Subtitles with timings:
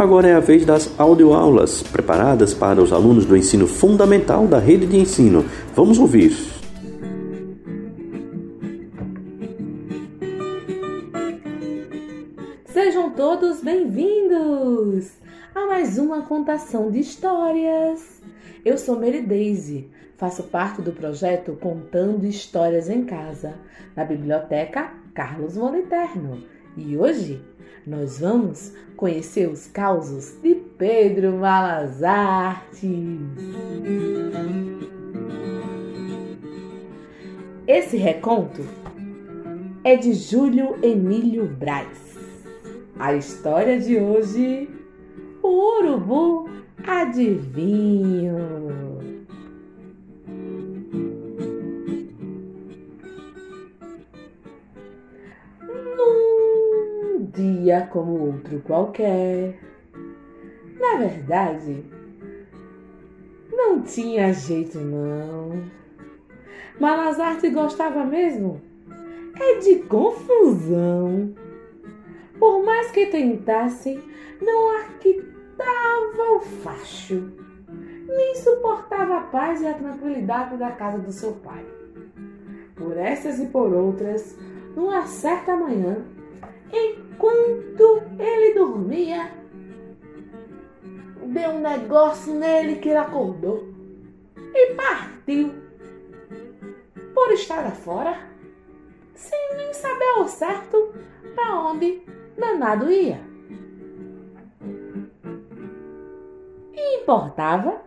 [0.00, 4.86] Agora é a vez das audioaulas, preparadas para os alunos do ensino fundamental da rede
[4.86, 5.44] de ensino.
[5.74, 6.32] Vamos ouvir.
[12.64, 15.10] Sejam todos bem-vindos
[15.54, 18.22] a mais uma contação de histórias.
[18.64, 23.52] Eu sou Mary Daisy, faço parte do projeto Contando Histórias em Casa,
[23.94, 26.42] na Biblioteca Carlos Moliterno.
[26.74, 27.49] E hoje
[27.86, 33.20] nós vamos conhecer os causos de Pedro Malas Artes.
[37.66, 38.62] Esse reconto
[39.82, 42.18] é de Júlio Emílio Braz.
[42.98, 44.68] A história de hoje,
[45.42, 46.50] o urubu
[46.86, 48.79] adivinho.
[57.40, 59.58] Dia como outro qualquer.
[60.78, 61.84] Na verdade,
[63.50, 65.64] não tinha jeito não.
[66.78, 68.60] Malazarte gostava mesmo
[69.40, 71.34] é de confusão.
[72.38, 73.98] Por mais que tentasse,
[74.40, 77.32] não arquitava o facho,
[78.06, 81.64] nem suportava a paz e a tranquilidade da casa do seu pai.
[82.74, 84.36] Por essas e por outras,
[84.74, 86.04] numa certa manhã,
[86.72, 89.32] Enquanto ele dormia,
[91.26, 93.68] deu um negócio nele que ele acordou
[94.36, 95.52] e partiu
[97.14, 98.18] por estar fora,
[99.14, 100.92] sem nem saber ao certo
[101.34, 102.02] para onde
[102.36, 103.20] danado ia.
[106.72, 107.82] E importava?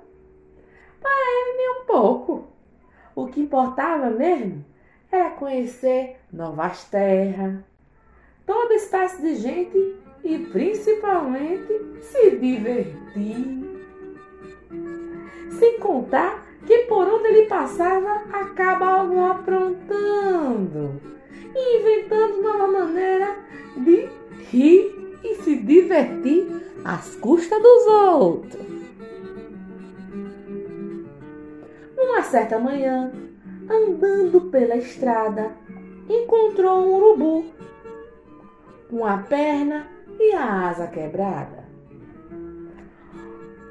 [1.02, 2.48] Para ele nem um pouco.
[3.16, 4.66] O que importava mesmo
[5.12, 7.60] era conhecer novas terras,
[8.46, 13.64] toda espécie de gente e principalmente se divertir.
[15.60, 21.02] Sem contar que por onde ele passava acabavam aprontando
[21.56, 23.38] e inventando nova maneira
[23.78, 24.10] de
[24.50, 26.48] rir e se divertir
[26.84, 28.74] às custas dos outros.
[31.98, 33.12] Uma certa manhã,
[33.70, 35.52] andando pela estrada,
[36.10, 37.46] encontrou um urubu
[38.94, 39.88] com a perna
[40.20, 41.68] e a asa quebrada.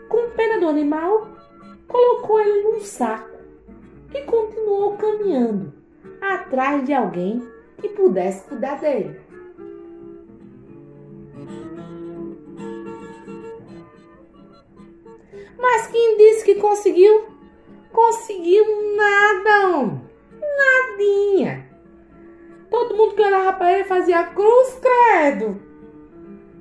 [0.09, 1.29] Com pena do animal,
[1.87, 3.39] colocou ele num saco
[4.13, 5.73] e continuou caminhando
[6.21, 7.41] atrás de alguém
[7.79, 9.21] que pudesse cuidar dele.
[15.57, 17.27] Mas quem disse que conseguiu?
[17.93, 18.65] Conseguiu
[18.97, 20.01] nada,
[20.59, 21.72] nadinha.
[22.73, 25.61] Todo mundo que olhava para ele fazia cruz, credo.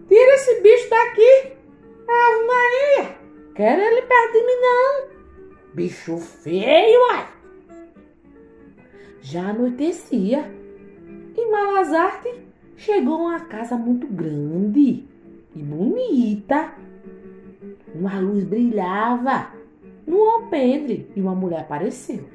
[0.10, 1.54] Tira esse bicho daqui.
[2.06, 3.16] Ave Maria.
[3.56, 5.08] Quero ele perto de mim, não.
[5.74, 7.28] Bicho feio, ai.
[9.22, 10.52] Já anoitecia.
[11.38, 12.44] E Malazarte
[12.76, 15.08] chegou a uma casa muito grande
[15.56, 16.74] e bonita.
[17.96, 19.54] Uma luz brilhava
[20.06, 22.26] no alpendre e uma mulher apareceu.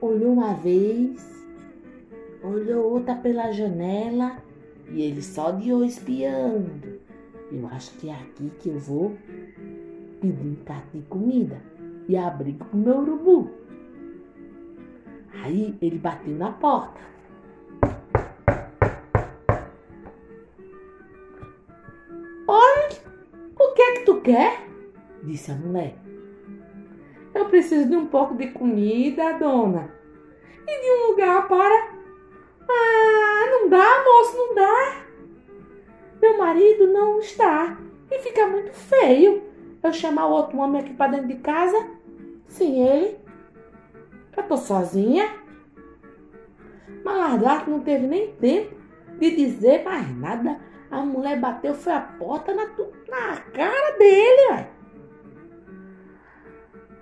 [0.00, 1.37] Olhou uma vez,
[2.42, 4.36] olhou outra pela janela
[4.90, 6.98] e ele só de olho espiando.
[7.50, 9.16] Eu acho que é aqui que eu vou
[10.20, 11.60] pedir um prato de comida
[12.08, 13.50] e abrigo pro meu urubu.
[15.42, 17.00] Aí ele bateu na porta.
[22.46, 22.88] Olha,
[23.58, 24.66] o que é que tu quer?
[25.22, 25.96] Disse a mulher.
[27.34, 29.90] Eu preciso de um pouco de comida, dona,
[30.66, 31.97] e de um lugar para
[32.68, 35.02] ah, não dá, moço, não dá.
[36.20, 37.78] Meu marido não está
[38.10, 39.42] e fica muito feio
[39.82, 41.88] eu chamar o outro homem aqui para dentro de casa
[42.46, 43.16] sem ele.
[44.36, 45.28] Eu tô sozinha.
[47.04, 48.74] Malardato não teve nem tempo
[49.18, 50.60] de dizer mais nada.
[50.90, 54.66] A mulher bateu, foi a porta na, na cara dele.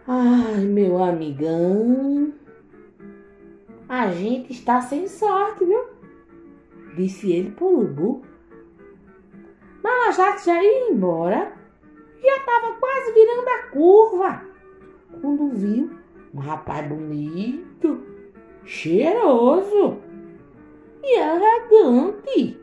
[0.08, 2.32] Ai, meu amigão.
[3.88, 5.84] A gente está sem sorte, viu?
[6.96, 8.22] Disse ele pro urubu.
[9.82, 11.52] Malajate já ia embora.
[12.20, 14.44] Já estava quase virando a curva.
[15.20, 15.90] Quando viu
[16.34, 18.04] um rapaz bonito,
[18.64, 19.98] cheiroso
[21.02, 22.60] e elegante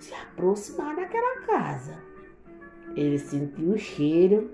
[0.00, 1.96] se aproximar daquela casa.
[2.96, 4.50] Ele sentiu o cheiro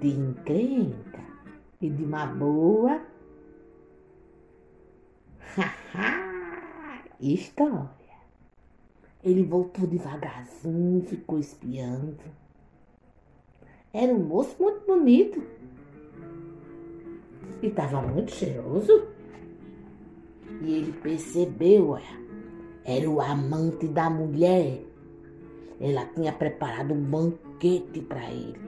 [0.00, 1.24] de encrenca
[1.80, 3.00] e de uma boa
[7.20, 7.90] História.
[9.24, 12.16] Ele voltou devagarzinho, ficou espiando.
[13.92, 15.42] Era um moço muito bonito.
[17.62, 19.08] E estava muito cheiroso.
[20.62, 21.98] E ele percebeu,
[22.84, 24.82] era o amante da mulher.
[25.80, 28.60] Ela tinha preparado um banquete para ele.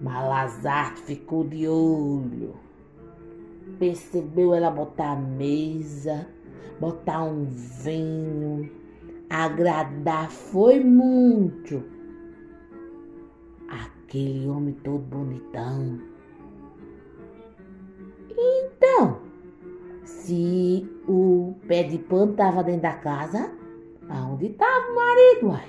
[0.00, 2.69] Malazarte ficou de olho.
[3.78, 6.26] Percebeu ela botar a mesa,
[6.78, 8.70] botar um vinho.
[9.28, 11.82] Agradar foi muito.
[13.68, 16.00] Aquele homem todo bonitão.
[18.36, 19.20] Então,
[20.04, 23.50] se o pé de pano estava dentro da casa,
[24.08, 25.68] aonde estava o marido, uai?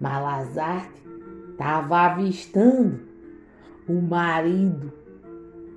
[0.00, 1.02] Malazarte
[1.50, 3.00] estava avistando
[3.86, 4.99] o marido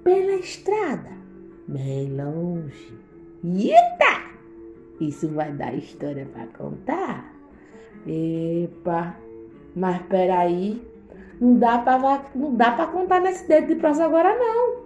[0.04, 1.12] pela estrada,
[1.68, 2.94] bem longe.
[3.44, 4.34] Eita!
[5.00, 7.34] Isso vai dar história para contar?
[8.08, 9.16] Epa!
[9.76, 10.82] Mas peraí,
[11.42, 14.84] não dá para não dá para contar nesse dedo de prosa agora não.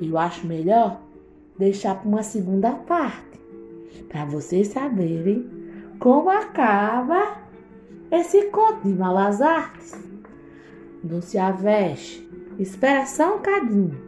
[0.00, 1.00] Eu acho melhor
[1.58, 3.40] deixar para uma segunda parte,
[4.08, 5.48] para vocês saberem
[5.98, 7.38] como acaba
[8.10, 9.92] esse conto de malas artes.
[11.02, 14.07] Não se aveste, espera só um cadinho,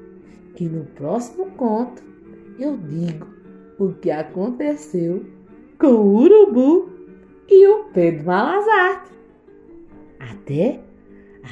[0.54, 2.02] que no próximo conto
[2.58, 3.26] eu digo
[3.78, 5.24] o que aconteceu
[5.78, 6.90] com o urubu
[7.48, 9.10] e o Pedro Malazarte.
[10.18, 10.80] Até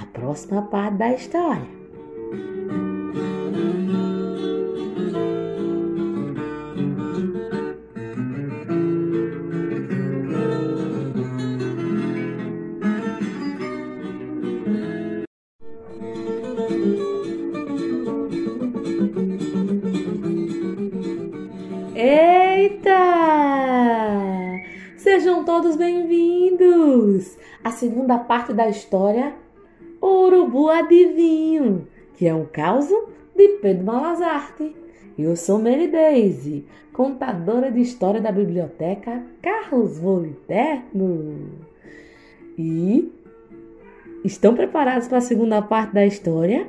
[0.01, 1.79] a próxima parte da história.
[25.45, 29.35] Todos bem-vindos à segunda parte da história
[30.01, 32.87] Urubu Adivinho, que é um caos
[33.35, 34.77] de Pedro Malazarte.
[35.19, 41.51] Eu sou Mary Daisy, contadora de história da biblioteca Carlos Voliterno.
[42.57, 43.13] E
[44.25, 46.69] estão preparados para a segunda parte da história?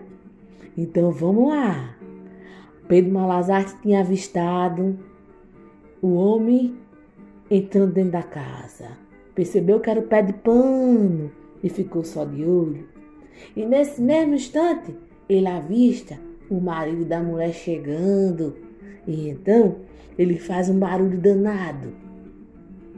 [0.75, 1.95] Então vamos lá.
[2.87, 4.97] Pedro Malazarte tinha avistado
[6.01, 6.75] o homem
[7.49, 8.97] entrando dentro da casa.
[9.33, 11.31] Percebeu que era o pé de pano
[11.63, 12.87] e ficou só de olho.
[13.55, 14.95] E nesse mesmo instante,
[15.27, 16.19] ele avista
[16.49, 18.55] o marido da mulher chegando.
[19.07, 19.77] E então
[20.17, 21.93] ele faz um barulho danado.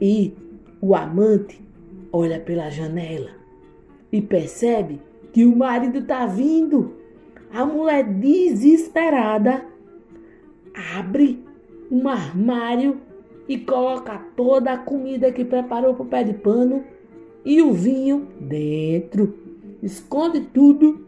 [0.00, 0.34] E
[0.80, 1.60] o amante
[2.12, 3.30] olha pela janela
[4.10, 5.00] e percebe
[5.32, 6.96] que o marido está vindo.
[7.52, 9.64] A mulher desesperada
[10.96, 11.44] abre
[11.90, 12.98] um armário
[13.52, 16.82] e coloca toda a comida que preparou para o pé de pano
[17.44, 19.34] e o vinho dentro.
[19.82, 21.06] Esconde tudo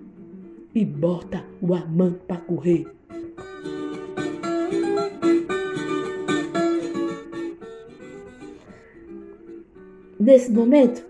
[0.74, 2.86] e bota o amante para correr.
[10.20, 11.02] Nesse momento,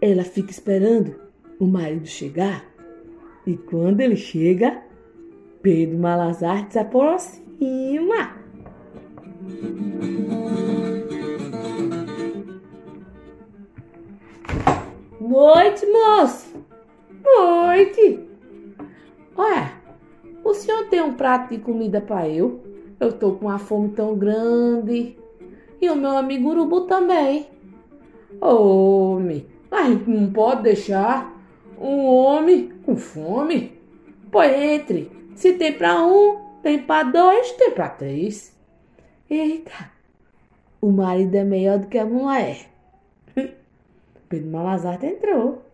[0.00, 1.14] ela fica esperando
[1.60, 2.64] o marido chegar
[3.46, 4.82] e quando ele chega,
[5.60, 8.45] Pedro Malazar se aproxima.
[15.20, 16.54] Noite, moço.
[17.22, 18.20] Noite.
[19.36, 19.72] Olha,
[20.42, 22.62] o senhor tem um prato de comida para eu?
[22.98, 25.16] Eu tô com uma fome tão grande.
[25.80, 27.48] E o meu amigo urubu também.
[28.40, 31.36] Homem, mas não pode deixar
[31.78, 33.78] um homem com fome.
[34.30, 35.10] Pois entre.
[35.34, 38.55] Se tem para um, tem para dois, tem para três.
[39.28, 39.90] Eita,
[40.80, 42.70] o marido é melhor do que a mulher.
[44.28, 45.64] Pedro Malazarte entrou.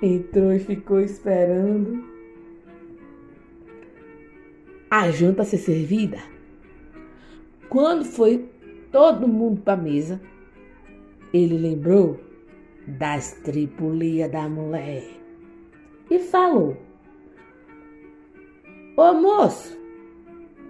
[0.00, 2.04] Entrou e ficou esperando
[4.88, 6.18] a janta ser servida.
[7.68, 8.48] Quando foi
[8.92, 10.20] todo mundo para a mesa,
[11.32, 12.20] ele lembrou
[12.86, 15.02] das tripulias da mulher
[16.08, 16.76] e falou:
[18.96, 19.76] Ô moço,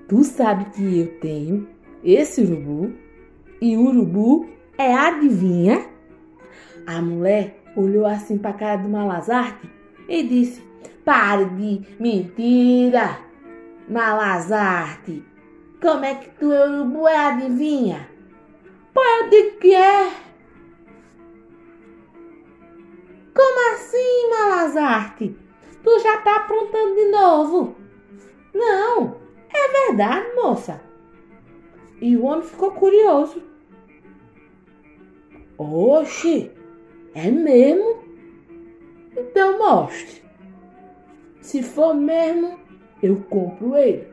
[0.08, 1.68] Tu sabe que eu tenho
[2.04, 2.92] esse urubu
[3.60, 4.48] e o urubu
[4.78, 5.84] é adivinha?
[6.86, 9.68] A mulher olhou assim para a cara do Malazarte
[10.08, 10.62] e disse:
[11.04, 13.18] Pare de mentira,
[13.88, 15.24] Malazarte.
[15.80, 18.16] Como é que tu urubu é adivinha?
[19.28, 20.12] Digo que é.
[23.34, 25.36] Como assim, Malazarte?
[25.82, 27.76] Tu já tá aprontando de novo?
[28.54, 29.16] Não,
[29.66, 30.80] é verdade, moça.
[32.00, 33.42] E o homem ficou curioso.
[35.58, 36.50] Oxe,
[37.14, 38.02] é mesmo?
[39.16, 40.22] Então mostre.
[41.40, 42.58] Se for mesmo,
[43.02, 44.06] eu compro ele.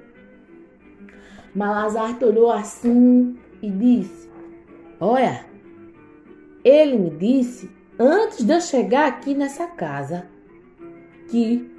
[1.53, 4.29] Malazarte olhou assim e disse:
[4.99, 5.45] Olha,
[6.63, 7.69] ele me disse
[7.99, 10.27] antes de eu chegar aqui nessa casa
[11.29, 11.69] que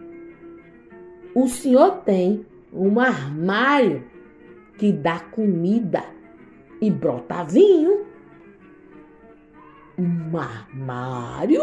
[1.34, 4.04] o senhor tem um armário
[4.76, 6.04] que dá comida
[6.80, 8.04] e brota vinho.
[9.96, 11.62] Um armário?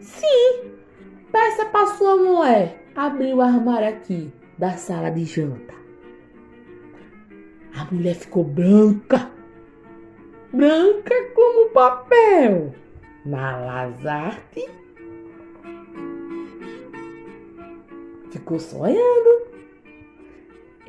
[0.00, 0.72] Sim.
[1.30, 5.74] Peça para sua mulher abrir o armário aqui da sala de janta.
[7.76, 9.30] A mulher ficou branca.
[10.52, 12.74] Branca como papel.
[13.24, 14.66] Malazarte
[18.30, 19.49] ficou sonhando.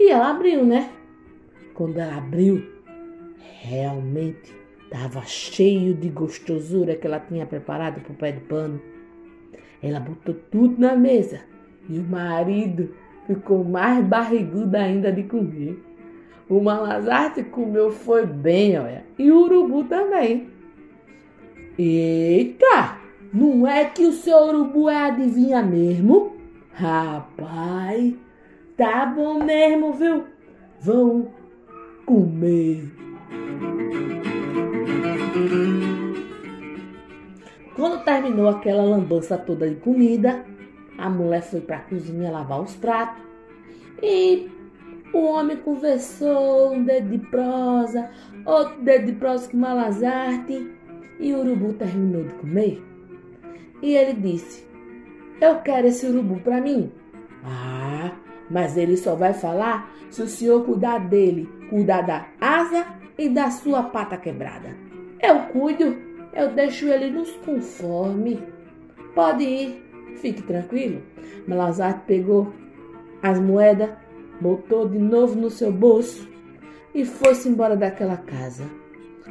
[0.01, 0.89] E ela abriu, né?
[1.75, 2.67] Quando ela abriu,
[3.62, 4.51] realmente
[4.84, 8.81] estava cheio de gostosura que ela tinha preparado para o pé de pano.
[9.79, 11.41] Ela botou tudo na mesa
[11.88, 12.89] e o marido
[13.27, 15.79] ficou mais barrigudo ainda de comer.
[16.50, 20.50] O Malazarte comeu foi bem, olha, e o urubu também.
[21.77, 22.98] Eita!
[23.31, 26.38] Não é que o seu urubu é adivinha mesmo?
[26.74, 28.15] Rapaz,
[28.82, 30.26] tá bom mesmo, viu?
[30.80, 31.28] Vão
[32.04, 32.92] comer.
[37.76, 40.44] Quando terminou aquela lambança toda de comida,
[40.98, 43.22] a mulher foi para a cozinha lavar os pratos
[44.02, 44.50] e
[45.14, 48.10] o homem conversou um dedo de prosa,
[48.48, 50.72] outro dedo de prosa com Malazarte
[51.20, 52.84] e o urubu terminou de comer.
[53.80, 54.68] E ele disse:
[55.40, 56.92] Eu quero esse urubu para mim.
[57.44, 58.12] Ah,
[58.51, 62.86] mas ele só vai falar se o senhor cuidar dele, cuidar da asa
[63.17, 64.75] e da sua pata quebrada.
[65.22, 65.98] Eu cuido,
[66.34, 68.43] eu deixo ele nos conforme.
[69.15, 71.01] Pode ir, fique tranquilo.
[71.48, 72.51] Malazarte pegou
[73.24, 73.91] as moedas,
[74.41, 76.29] botou de novo no seu bolso
[76.93, 78.65] e foi-se embora daquela casa.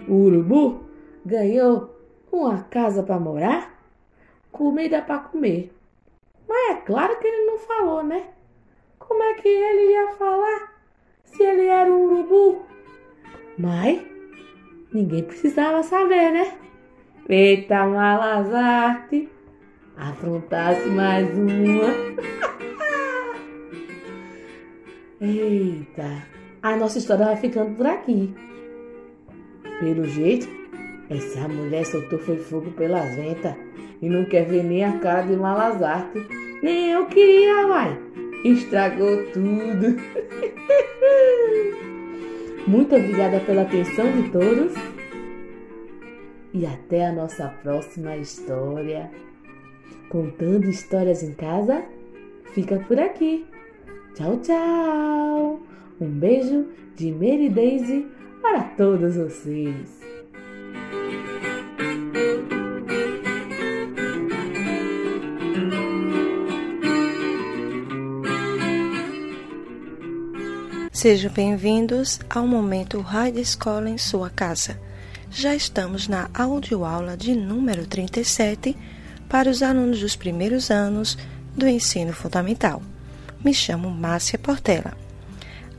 [0.09, 0.81] O urubu
[1.27, 1.95] ganhou
[2.33, 3.79] uma casa para morar,
[4.51, 5.73] comida para comer.
[6.49, 8.29] Mas é claro que ele não falou, né?
[9.11, 10.73] Como é que ele ia falar
[11.25, 12.63] se ele era um urubu?
[13.59, 14.01] Mas
[14.93, 16.53] ninguém precisava saber, né?
[17.29, 19.29] Eita, Malazarte,
[19.97, 21.93] afrontasse mais uma.
[25.21, 26.23] Eita,
[26.63, 28.33] a nossa história vai ficando por aqui.
[29.81, 30.49] Pelo jeito,
[31.11, 33.57] essa mulher soltou foi fogo pelas ventas
[34.01, 36.25] e não quer ver nem a cara de Malazarte.
[36.63, 38.11] Nem eu queria, vai.
[38.45, 39.97] Estragou tudo.
[42.67, 44.75] Muito obrigada pela atenção de todos.
[46.53, 49.11] E até a nossa próxima história.
[50.09, 51.85] Contando histórias em casa,
[52.53, 53.47] fica por aqui.
[54.15, 55.61] Tchau, tchau!
[56.01, 56.67] Um beijo
[56.97, 58.07] de Mary Daisy
[58.41, 60.00] para todos vocês.
[71.01, 74.79] Sejam bem-vindos ao momento Rádio Escola em sua casa.
[75.31, 78.77] Já estamos na audioaula de número 37
[79.27, 81.17] para os alunos dos primeiros anos
[81.57, 82.83] do ensino fundamental.
[83.43, 84.95] Me chamo Márcia Portela.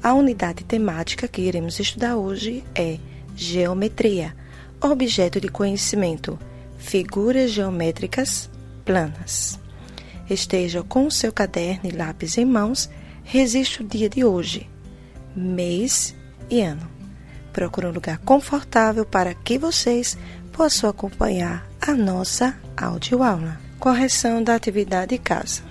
[0.01, 2.97] A unidade temática que iremos estudar hoje é
[3.35, 4.35] Geometria,
[4.81, 6.39] objeto de conhecimento,
[6.79, 8.49] figuras geométricas
[8.83, 9.59] planas.
[10.27, 12.89] Esteja com seu caderno e lápis em mãos,
[13.23, 14.67] resiste o dia de hoje,
[15.35, 16.15] mês
[16.49, 16.89] e ano.
[17.53, 20.17] Procure um lugar confortável para que vocês
[20.51, 23.59] possam acompanhar a nossa audioaula.
[23.79, 25.63] Correção da atividade de casa,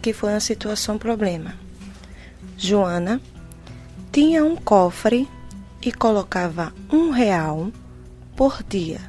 [0.00, 1.54] que foi uma situação problema.
[2.56, 3.20] Joana
[4.12, 5.28] tinha um cofre
[5.82, 7.72] e colocava um real
[8.36, 9.00] por dia.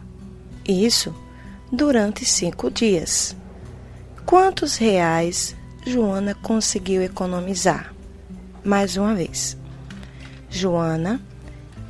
[0.68, 1.14] Isso
[1.72, 3.36] durante cinco dias.
[4.26, 7.93] Quantos reais Joana conseguiu economizar?
[8.64, 9.58] Mais uma vez.
[10.50, 11.22] Joana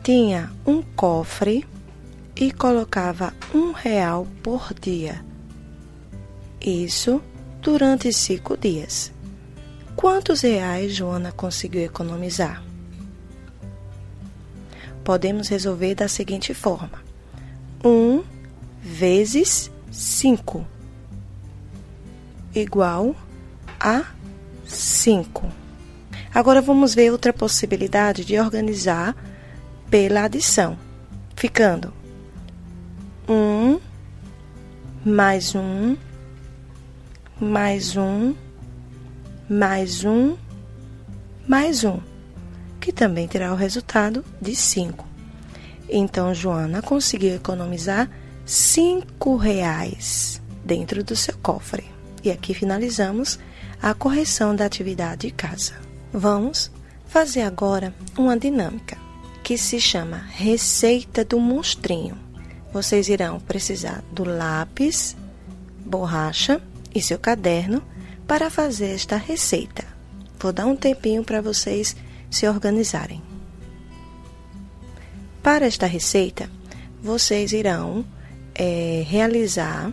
[0.03, 1.65] tinha um cofre
[2.35, 5.23] e colocava um real por dia.
[6.59, 7.21] Isso
[7.61, 9.11] durante cinco dias.
[9.95, 12.63] Quantos reais Joana conseguiu economizar?
[15.03, 17.03] Podemos resolver da seguinte forma:
[17.83, 18.23] 1 um
[18.81, 20.65] vezes 5
[22.55, 23.15] igual
[23.79, 24.05] a
[24.65, 25.62] 5.
[26.33, 29.15] Agora vamos ver outra possibilidade de organizar
[29.89, 30.77] pela adição,
[31.35, 31.93] ficando
[33.29, 33.79] um
[35.05, 35.95] mais um
[37.39, 38.33] mais um
[39.47, 40.35] mais um
[41.47, 41.99] mais um,
[42.79, 45.05] que também terá o resultado de 5.
[45.89, 48.09] Então, Joana conseguiu economizar
[48.45, 51.83] cinco reais dentro do seu cofre.
[52.23, 53.37] E aqui finalizamos
[53.81, 55.82] a correção da atividade de casa.
[56.15, 56.69] Vamos
[57.07, 58.95] fazer agora uma dinâmica
[59.43, 62.15] que se chama Receita do Monstrinho.
[62.71, 65.17] Vocês irão precisar do lápis,
[65.83, 66.61] borracha
[66.93, 67.81] e seu caderno
[68.27, 69.83] para fazer esta receita.
[70.39, 71.95] Vou dar um tempinho para vocês
[72.29, 73.19] se organizarem.
[75.41, 76.47] Para esta receita,
[77.01, 78.05] vocês irão
[78.53, 79.91] é, realizar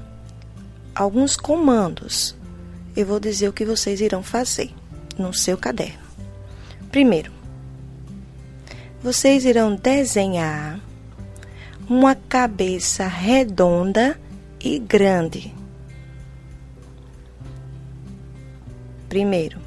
[0.95, 2.37] alguns comandos.
[2.95, 4.71] Eu vou dizer o que vocês irão fazer
[5.17, 6.10] no seu caderno.
[6.91, 7.31] Primeiro,
[9.01, 10.81] vocês irão desenhar
[11.89, 14.19] uma cabeça redonda
[14.61, 15.55] e grande.
[19.09, 19.61] Primeiro,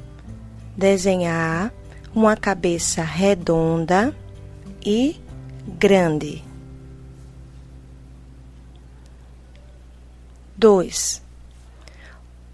[0.76, 1.72] desenhar
[2.14, 4.14] uma cabeça redonda
[4.84, 5.20] e
[5.66, 6.44] grande.
[10.56, 11.22] 2.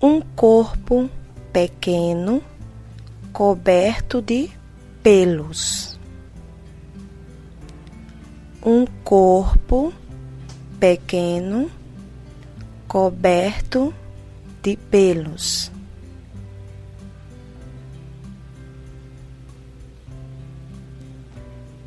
[0.00, 1.10] Um corpo
[1.52, 2.42] pequeno
[3.32, 4.59] coberto de
[5.02, 5.98] pelos.
[8.62, 9.92] Um corpo
[10.78, 11.70] pequeno
[12.86, 13.94] coberto
[14.62, 15.70] de pelos.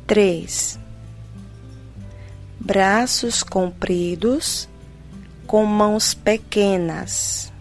[0.06, 0.78] Três
[2.64, 4.68] braços compridos
[5.46, 7.52] com mãos pequenas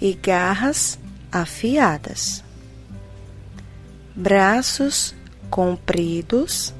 [0.00, 0.98] e garras
[1.32, 2.44] afiadas.
[4.18, 5.14] Braços
[5.48, 6.74] compridos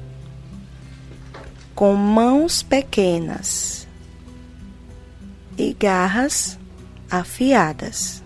[1.73, 3.87] com mãos pequenas
[5.57, 6.59] e garras
[7.09, 8.21] afiadas.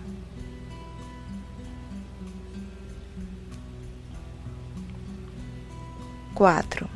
[6.34, 6.89] Quatro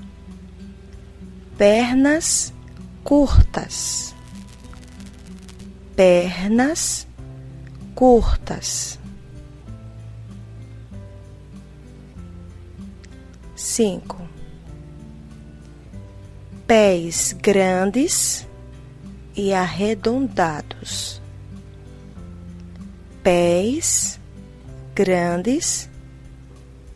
[1.58, 2.53] pernas
[3.03, 4.13] curtas,
[5.95, 7.08] pernas
[7.95, 8.99] curtas.
[13.77, 14.17] Cinco,
[16.65, 18.47] pés grandes
[19.35, 21.21] e arredondados,
[23.21, 24.19] pés
[24.95, 25.87] grandes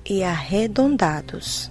[0.03, 1.69] e arredondados.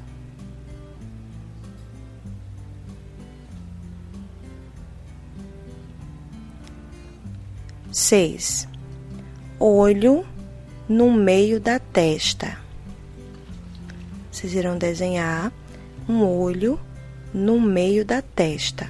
[7.91, 8.69] Seis,
[9.59, 10.25] olho
[10.89, 12.60] no meio da testa.
[14.41, 15.53] Vocês irão desenhar
[16.09, 16.81] um olho
[17.35, 18.89] no meio da testa.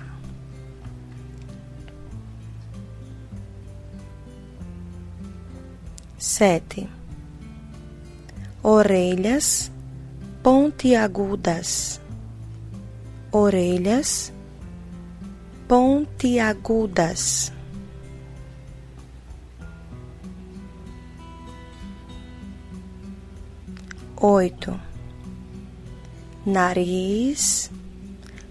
[6.17, 6.89] Sete,
[8.63, 9.73] orelhas
[10.41, 12.01] pontiagudas,
[13.33, 14.33] orelhas
[15.67, 17.53] pontiagudas.
[24.23, 24.90] oito.
[26.51, 27.71] Nariz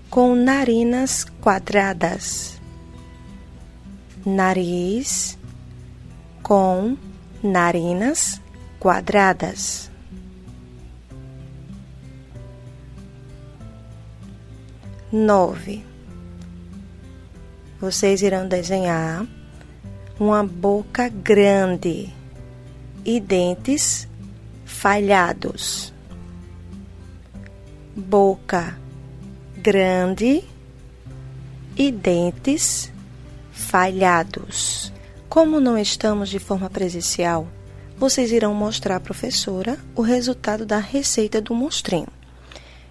[0.09, 2.57] com narinas quadradas.
[4.25, 5.37] Nariz
[6.41, 6.95] com
[7.43, 8.39] narinas
[8.79, 9.91] quadradas.
[15.11, 15.83] Nove.
[17.81, 19.27] Vocês irão desenhar
[20.17, 22.13] uma boca grande
[23.03, 24.07] e dentes
[24.63, 25.98] falhados.
[27.99, 28.77] Boca
[29.57, 30.41] grande
[31.75, 32.89] e dentes
[33.51, 34.93] falhados.
[35.27, 37.45] Como não estamos de forma presencial,
[37.97, 42.07] vocês irão mostrar à professora o resultado da receita do monstrinho.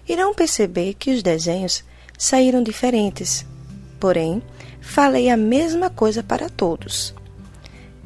[0.07, 1.83] Irão perceber que os desenhos
[2.15, 3.43] saíram diferentes,
[3.99, 4.43] porém,
[4.79, 7.15] falei a mesma coisa para todos.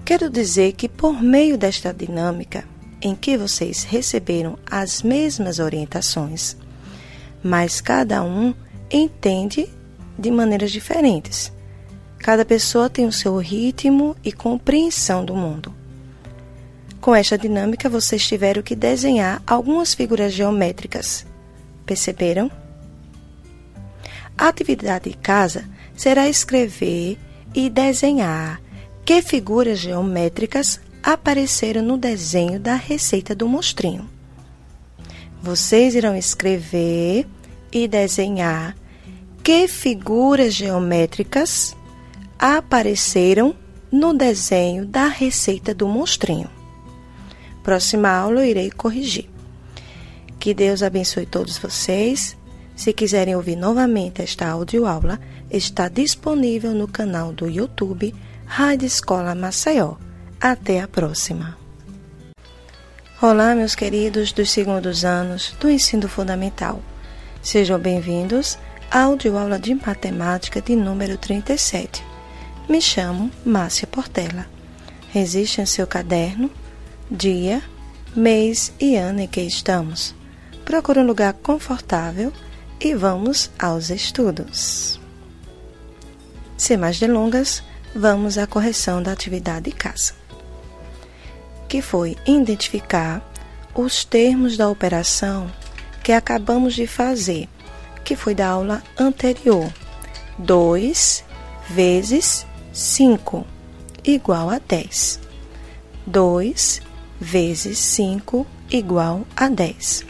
[0.06, 2.63] Quero dizer que, por meio desta dinâmica,
[3.02, 6.56] em que vocês receberam as mesmas orientações,
[7.43, 8.53] mas cada um
[8.89, 9.67] entende
[10.17, 11.51] de maneiras diferentes.
[12.19, 15.75] Cada pessoa tem o seu ritmo e compreensão do mundo.
[17.01, 21.25] Com esta dinâmica, vocês tiveram que desenhar algumas figuras geométricas.
[21.86, 22.49] Perceberam?
[24.38, 25.65] A atividade de casa
[25.97, 27.17] será escrever
[27.53, 28.62] e desenhar
[29.03, 34.12] que figuras geométricas apareceram no desenho da receita do monstrinho.
[35.43, 37.27] Vocês irão escrever
[37.69, 38.77] e desenhar
[39.43, 41.75] que figuras geométricas
[42.39, 43.53] apareceram
[43.91, 46.49] no desenho da receita do monstrinho.
[47.62, 49.29] Próxima aula eu irei corrigir.
[50.39, 52.38] Que Deus abençoe todos vocês.
[52.73, 55.19] Se quiserem ouvir novamente esta audioaula,
[55.51, 59.95] está disponível no canal do YouTube Rádio Escola Maceió.
[60.39, 61.62] Até a próxima.
[63.25, 66.81] Olá, meus queridos dos segundos anos do ensino fundamental.
[67.41, 68.59] Sejam bem-vindos
[68.91, 72.03] à audioaula de matemática de número 37.
[72.67, 74.45] Me chamo Márcia Portela.
[75.09, 76.51] Resiste em seu caderno,
[77.09, 77.63] dia,
[78.13, 80.13] mês e ano em que estamos.
[80.65, 82.33] Procure um lugar confortável
[82.77, 84.99] e vamos aos estudos.
[86.57, 87.63] Sem mais delongas,
[87.95, 90.22] vamos à correção da atividade de casa
[91.73, 93.19] que foi identificar
[93.73, 95.51] os termos da operação
[96.03, 97.49] que acabamos de fazer,
[98.03, 99.73] que foi da aula anterior.
[100.38, 101.25] 2
[101.67, 103.43] vezes 5
[104.03, 105.19] igual a 10.
[106.05, 106.81] 2
[107.19, 110.05] vezes 5 igual a 10.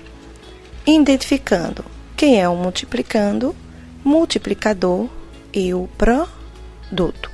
[0.86, 1.86] Identificando
[2.18, 3.56] quem é o multiplicando,
[4.04, 5.08] multiplicador
[5.54, 7.32] e o produto.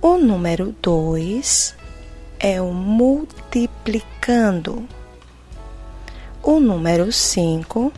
[0.00, 1.82] O número 2
[2.44, 4.86] é o multiplicando.
[6.42, 7.90] O número 5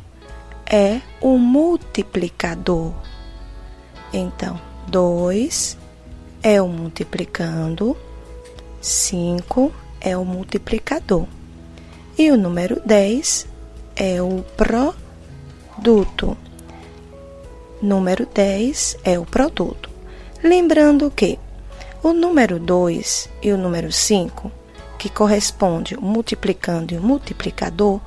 [0.65, 2.93] é o multiplicador.
[4.13, 5.77] Então, 2
[6.45, 7.97] é o multiplicando,
[8.81, 11.27] 5 é o multiplicador.
[12.17, 13.49] E o número 10
[13.97, 16.39] é o produto.
[17.83, 19.91] Número 10 é o produto.
[20.41, 21.37] Lembrando que
[22.03, 24.51] o número 2 e o número 5,
[24.99, 28.01] que corresponde o multiplicando e o multiplicador,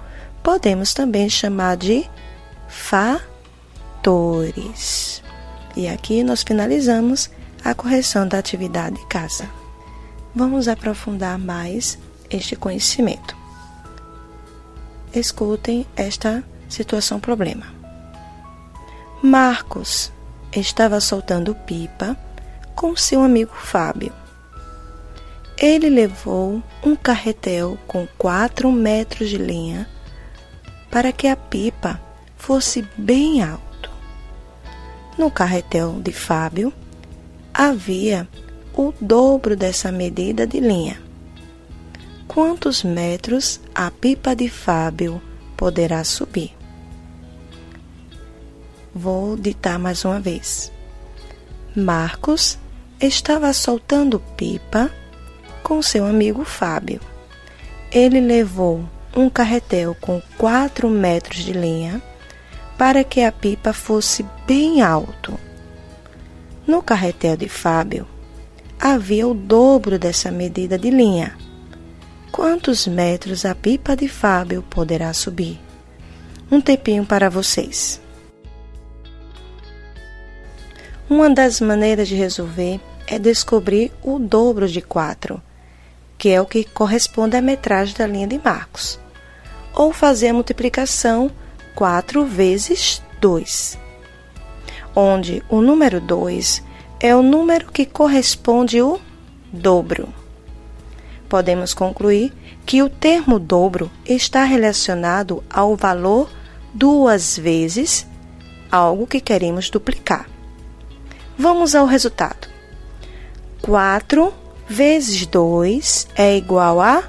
[0.43, 2.05] podemos também chamar de
[2.67, 3.23] fatores.
[5.75, 7.29] E aqui nós finalizamos
[7.63, 9.49] a correção da atividade de casa.
[10.33, 11.97] Vamos aprofundar mais
[12.29, 13.37] este conhecimento.
[15.13, 17.67] Escutem esta situação problema.
[19.21, 20.11] Marcos
[20.51, 22.17] estava soltando pipa
[22.79, 24.13] com seu amigo Fábio.
[25.57, 29.85] Ele levou um carretel com quatro metros de linha
[30.89, 31.99] para que a pipa
[32.37, 33.91] fosse bem alto.
[35.17, 36.71] No carretel de Fábio
[37.53, 38.25] havia
[38.73, 41.01] o dobro dessa medida de linha.
[42.29, 45.21] Quantos metros a pipa de Fábio
[45.57, 46.55] poderá subir?
[48.95, 50.71] Vou ditar mais uma vez.
[51.75, 52.57] Marcos
[53.01, 54.91] estava soltando pipa
[55.63, 56.99] com seu amigo Fábio.
[57.91, 58.83] Ele levou
[59.15, 62.01] um carretel com 4 metros de linha
[62.77, 65.39] para que a pipa fosse bem alto.
[66.67, 68.07] No carretel de Fábio
[68.79, 71.37] havia o dobro dessa medida de linha.
[72.31, 75.59] Quantos metros a pipa de Fábio poderá subir?
[76.51, 77.99] Um tempinho para vocês.
[81.09, 85.41] Uma das maneiras de resolver é descobrir o dobro de 4,
[86.15, 88.99] que é o que corresponde à metragem da linha de Marcos,
[89.73, 91.31] ou fazer a multiplicação
[91.73, 93.79] 4 vezes 2,
[94.95, 96.63] onde o número 2
[96.99, 99.01] é o número que corresponde ao
[99.51, 100.13] dobro.
[101.27, 102.31] Podemos concluir
[102.65, 106.29] que o termo dobro está relacionado ao valor
[106.73, 108.05] duas vezes
[108.71, 110.29] algo que queremos duplicar.
[111.37, 112.58] Vamos ao resultado.
[113.61, 114.33] 4
[114.67, 117.03] vezes 2 é igual a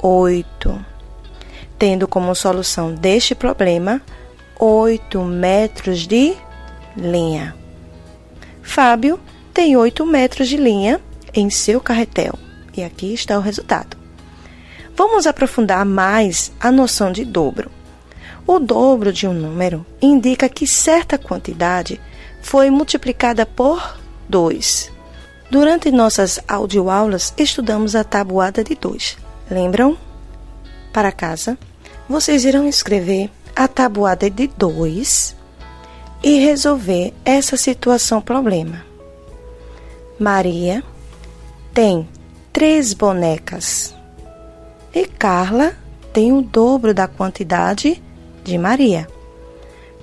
[0.00, 0.84] 8.
[1.78, 4.00] Tendo como solução deste problema
[4.58, 6.34] 8 metros de
[6.96, 7.54] linha.
[8.62, 9.18] Fábio
[9.52, 11.00] tem 8 metros de linha
[11.34, 12.38] em seu carretel.
[12.76, 13.96] E aqui está o resultado.
[14.96, 17.70] Vamos aprofundar mais a noção de dobro.
[18.46, 22.00] O dobro de um número indica que certa quantidade
[22.42, 24.92] foi multiplicada por 2.
[25.50, 29.16] Durante nossas audioaulas, estudamos a tabuada de 2.
[29.50, 29.96] Lembram?
[30.92, 31.58] Para casa,
[32.08, 35.36] vocês irão escrever a tabuada de 2
[36.22, 38.84] e resolver essa situação problema.
[40.18, 40.82] Maria
[41.72, 42.08] tem
[42.52, 43.94] três bonecas
[44.94, 45.74] e Carla
[46.12, 48.02] tem o dobro da quantidade
[48.44, 49.08] de Maria.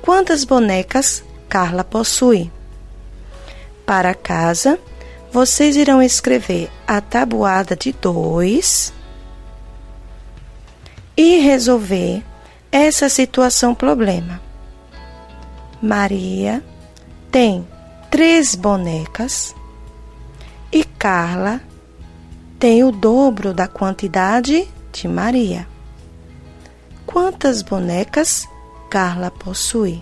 [0.02, 2.52] Quantas bonecas Carla possui.
[3.92, 4.80] Para casa,
[5.34, 8.94] vocês irão escrever a tabuada de 2
[11.18, 12.24] e resolver
[12.72, 14.40] essa situação problema.
[15.82, 16.64] Maria
[17.30, 17.68] tem
[18.10, 19.54] três bonecas
[20.72, 21.60] e Carla
[22.58, 25.68] tem o dobro da quantidade de Maria.
[27.06, 28.48] Quantas bonecas
[28.90, 30.02] Carla possui?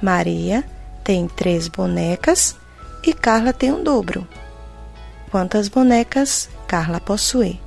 [0.00, 0.64] Maria
[1.08, 2.54] tem três bonecas
[3.02, 4.28] e Carla tem o dobro.
[5.30, 7.58] Quantas bonecas Carla possui?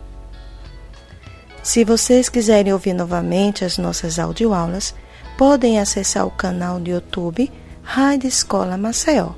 [1.64, 4.94] Se vocês quiserem ouvir novamente as nossas audioaulas,
[5.40, 7.52] podem acessar o canal do YouTube
[7.82, 9.32] Rádio Escola Maceió.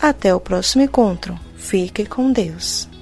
[0.00, 1.38] Até o próximo encontro.
[1.54, 2.93] Fique com Deus.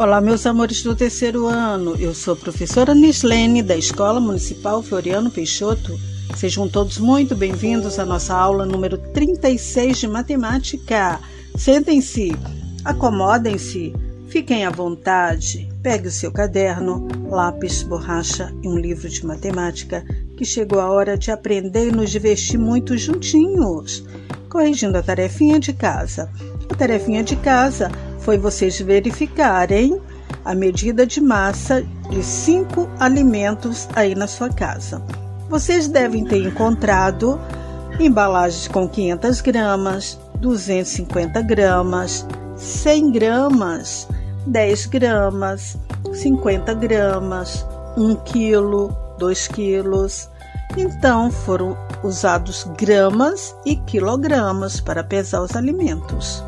[0.00, 1.94] Olá, meus amores do terceiro ano.
[1.94, 5.94] Eu sou a professora Nislene, da Escola Municipal Floriano Peixoto.
[6.34, 11.20] Sejam todos muito bem-vindos à nossa aula número 36 de matemática.
[11.54, 12.32] Sentem-se,
[12.82, 13.92] acomodem-se,
[14.30, 15.68] fiquem à vontade.
[15.82, 20.02] Pegue o seu caderno, lápis, borracha e um livro de matemática,
[20.34, 24.02] que chegou a hora de aprender e nos divertir muito juntinhos.
[24.48, 26.30] Corrigindo a tarefinha de casa.
[26.70, 30.00] A tarefinha de casa foi vocês verificarem
[30.44, 35.02] a medida de massa de cinco alimentos aí na sua casa.
[35.48, 37.40] Vocês devem ter encontrado
[37.98, 44.08] embalagens com 500 gramas, 250 gramas, 100 gramas,
[44.46, 45.76] 10 gramas,
[46.12, 50.28] 50 gramas, 1 quilo, 2 quilos.
[50.76, 56.44] Então foram usados gramas e quilogramas para pesar os alimentos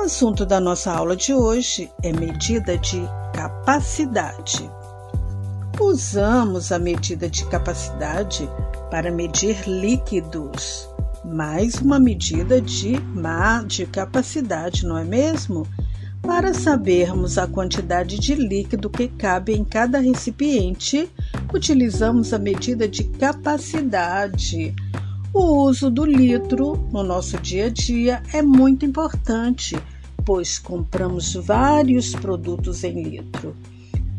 [0.00, 3.02] assunto da nossa aula de hoje é medida de
[3.32, 4.70] capacidade.
[5.80, 8.48] Usamos a medida de capacidade
[8.90, 10.88] para medir líquidos,
[11.24, 15.66] mais uma medida de má de capacidade, não é mesmo?
[16.22, 21.10] Para sabermos a quantidade de líquido que cabe em cada recipiente,
[21.52, 24.74] utilizamos a medida de capacidade.
[25.34, 29.76] O uso do litro no nosso dia a dia é muito importante
[30.24, 33.54] pois compramos vários produtos em litro,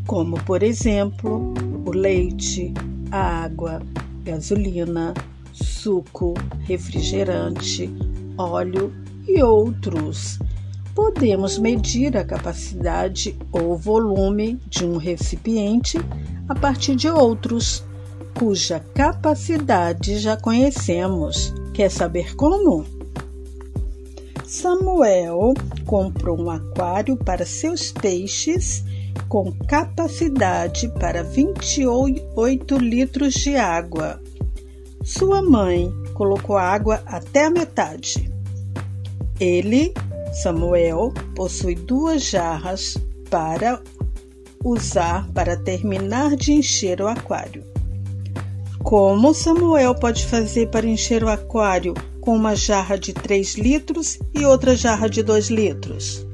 [0.06, 1.52] como por exemplo
[1.84, 2.72] o leite,
[3.10, 3.82] a água,
[4.22, 5.12] gasolina,
[5.52, 7.90] suco, refrigerante,
[8.38, 8.92] óleo
[9.26, 10.38] e outros.
[10.94, 15.98] Podemos medir a capacidade ou volume de um recipiente
[16.48, 17.84] a partir de outros,
[18.38, 21.54] cuja capacidade já conhecemos.
[21.72, 22.84] Quer saber como?
[24.44, 25.54] Samuel
[25.86, 28.84] comprou um aquário para seus peixes
[29.28, 34.20] com capacidade para 28 litros de água.
[35.02, 38.30] Sua mãe colocou água até a metade.
[39.40, 39.94] Ele,
[40.42, 42.96] Samuel, possui duas jarras
[43.30, 43.80] para
[44.64, 47.75] usar para terminar de encher o aquário.
[48.86, 54.44] Como Samuel pode fazer para encher o aquário com uma jarra de 3 litros e
[54.44, 56.24] outra jarra de 2 litros.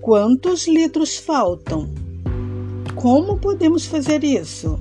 [0.00, 1.90] Quantos litros faltam?
[2.94, 4.80] Como podemos fazer isso?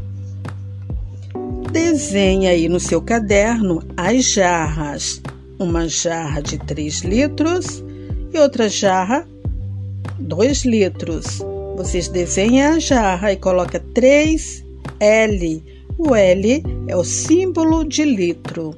[1.73, 5.21] Desenhe aí no seu caderno as jarras.
[5.59, 7.83] Uma jarra de 3 litros
[8.33, 9.27] e outra jarra
[10.17, 11.41] 2 litros.
[11.75, 15.74] Vocês desenham a jarra e coloca 3L.
[15.97, 18.75] O L é o símbolo de litro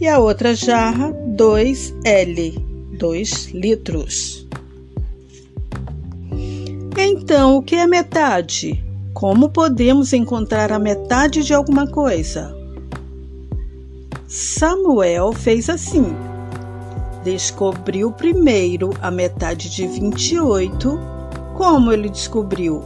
[0.00, 2.58] e a outra jarra 2L,
[2.98, 4.48] 2 litros.
[6.98, 8.84] Então, o que é metade?
[9.14, 12.52] Como podemos encontrar a metade de alguma coisa?
[14.26, 16.16] Samuel fez assim.
[17.22, 20.98] Descobriu primeiro a metade de 28.
[21.56, 22.82] Como ele descobriu?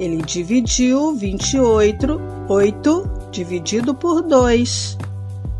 [0.00, 4.96] Ele dividiu 28, 8 dividido por 2.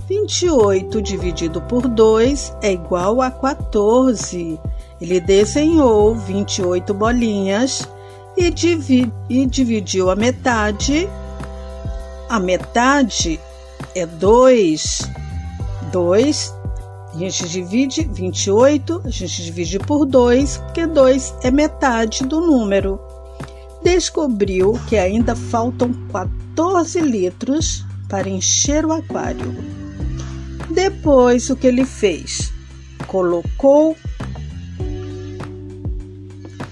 [0.08, 4.58] 28 dividido por 2 é igual a 14.
[4.98, 7.86] Ele desenhou 28 bolinhas
[8.34, 11.06] e, divi e dividiu a metade.
[12.26, 13.38] A metade
[13.94, 15.02] é 2.
[15.92, 16.54] 2,
[17.12, 23.09] a gente divide 28, a gente divide por 2, porque 2 é metade do número.
[23.82, 29.54] Descobriu que ainda faltam 14 litros para encher o aquário.
[30.70, 32.52] Depois, o que ele fez?
[33.06, 33.96] Colocou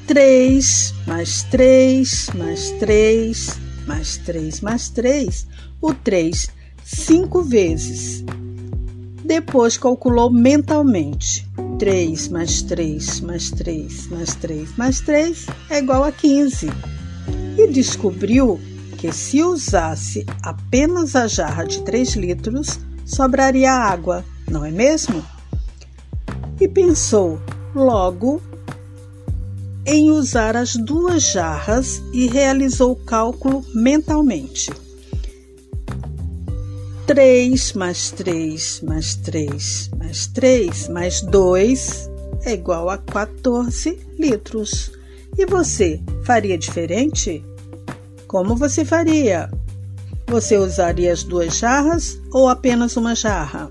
[0.06, 5.46] três mais três mais três mais três mais três,
[5.80, 6.48] o três
[6.84, 8.24] cinco vezes.
[9.24, 11.46] Depois calculou mentalmente.
[11.78, 16.68] 3 mais 3 mais 3 mais 3 mais 3 é igual a 15.
[17.56, 18.60] E descobriu
[18.98, 25.24] que se usasse apenas a jarra de 3 litros, sobraria água, não é mesmo?
[26.60, 27.40] E pensou
[27.74, 28.42] logo
[29.86, 34.70] em usar as duas jarras e realizou o cálculo mentalmente.
[37.06, 42.10] 3 mais 3 mais 3 mais 3 mais 2
[42.44, 44.97] é igual a 14 litros.
[45.38, 47.44] E você faria diferente?
[48.26, 49.48] Como você faria?
[50.26, 53.70] Você usaria as duas jarras ou apenas uma jarra?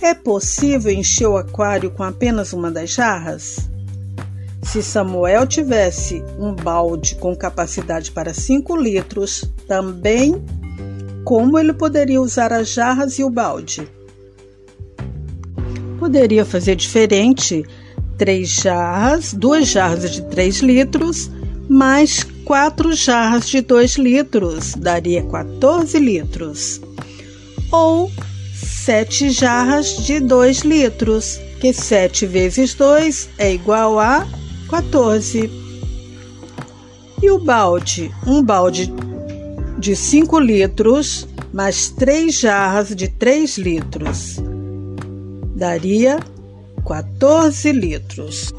[0.00, 3.68] É possível encher o aquário com apenas uma das jarras?
[4.62, 10.42] Se Samuel tivesse um balde com capacidade para 5 litros, também
[11.22, 13.86] como ele poderia usar as jarras e o balde?
[15.98, 17.62] Poderia fazer diferente:
[18.18, 21.30] três jarras, duas jarras de 3 litros,
[21.68, 26.80] mais quatro jarras de 2 litros, daria 14 litros.
[27.70, 28.10] Ou
[28.54, 34.26] sete jarras de 2 litros, que 7 vezes 2 é igual a
[34.68, 35.50] 14.
[37.22, 38.10] E o balde?
[38.26, 38.92] Um balde
[39.78, 44.36] de 5 litros mais 3 jarras de 3 litros.
[45.54, 46.18] Daria
[46.80, 48.52] 14 litros.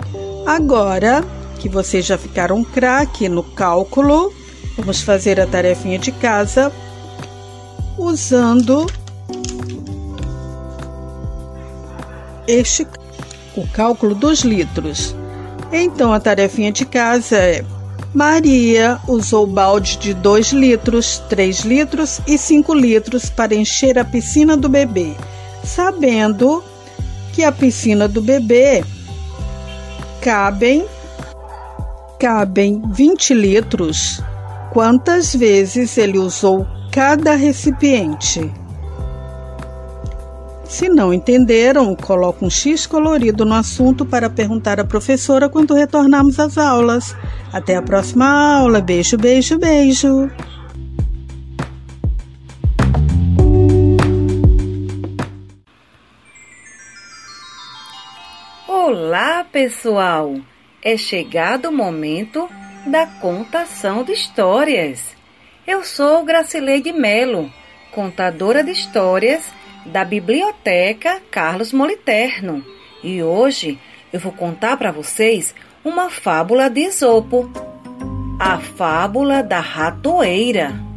[0.45, 1.23] Agora
[1.59, 4.33] que vocês já ficaram craque no cálculo,
[4.77, 6.71] vamos fazer a tarefinha de casa
[7.97, 8.87] usando
[12.47, 12.87] este
[13.55, 15.15] o cálculo dos litros.
[15.71, 17.65] Então a tarefinha de casa é
[18.13, 24.57] Maria usou balde de 2 litros, 3 litros e 5 litros para encher a piscina
[24.57, 25.13] do bebê,
[25.63, 26.63] sabendo
[27.39, 28.83] que a piscina do bebê
[30.21, 30.85] cabem
[32.19, 34.21] cabem 20 litros.
[34.73, 38.51] Quantas vezes ele usou cada recipiente?
[40.65, 46.37] Se não entenderam, coloque um X colorido no assunto para perguntar à professora quando retornarmos
[46.41, 47.15] às aulas.
[47.53, 48.81] Até a próxima aula.
[48.81, 50.29] Beijo, beijo, beijo.
[58.91, 60.37] Olá, pessoal!
[60.81, 62.49] É chegado o momento
[62.87, 65.15] da contação de histórias.
[65.67, 67.53] Eu sou Gracileide Melo,
[67.91, 69.43] contadora de histórias
[69.85, 72.65] da Biblioteca Carlos Moliterno.
[73.03, 73.77] E hoje
[74.11, 75.53] eu vou contar para vocês
[75.85, 77.47] uma fábula de Esopo,
[78.39, 80.88] a fábula da ratoeira.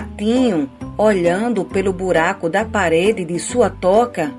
[0.00, 4.32] Ratinho olhando pelo buraco da parede de sua toca,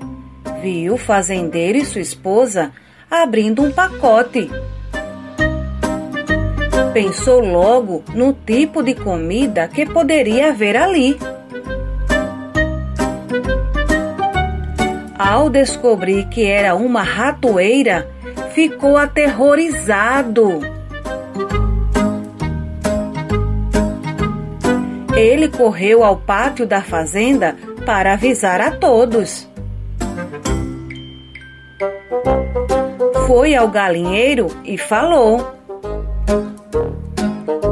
[0.60, 2.72] viu o fazendeiro e sua esposa
[3.08, 4.50] abrindo um pacote.
[6.92, 11.16] Pensou logo no tipo de comida que poderia haver ali.
[15.16, 18.10] Ao descobrir que era uma ratoeira,
[18.52, 20.60] ficou aterrorizado.
[25.14, 29.48] Ele correu ao pátio da fazenda para avisar a todos.
[33.26, 35.40] Foi ao galinheiro e falou: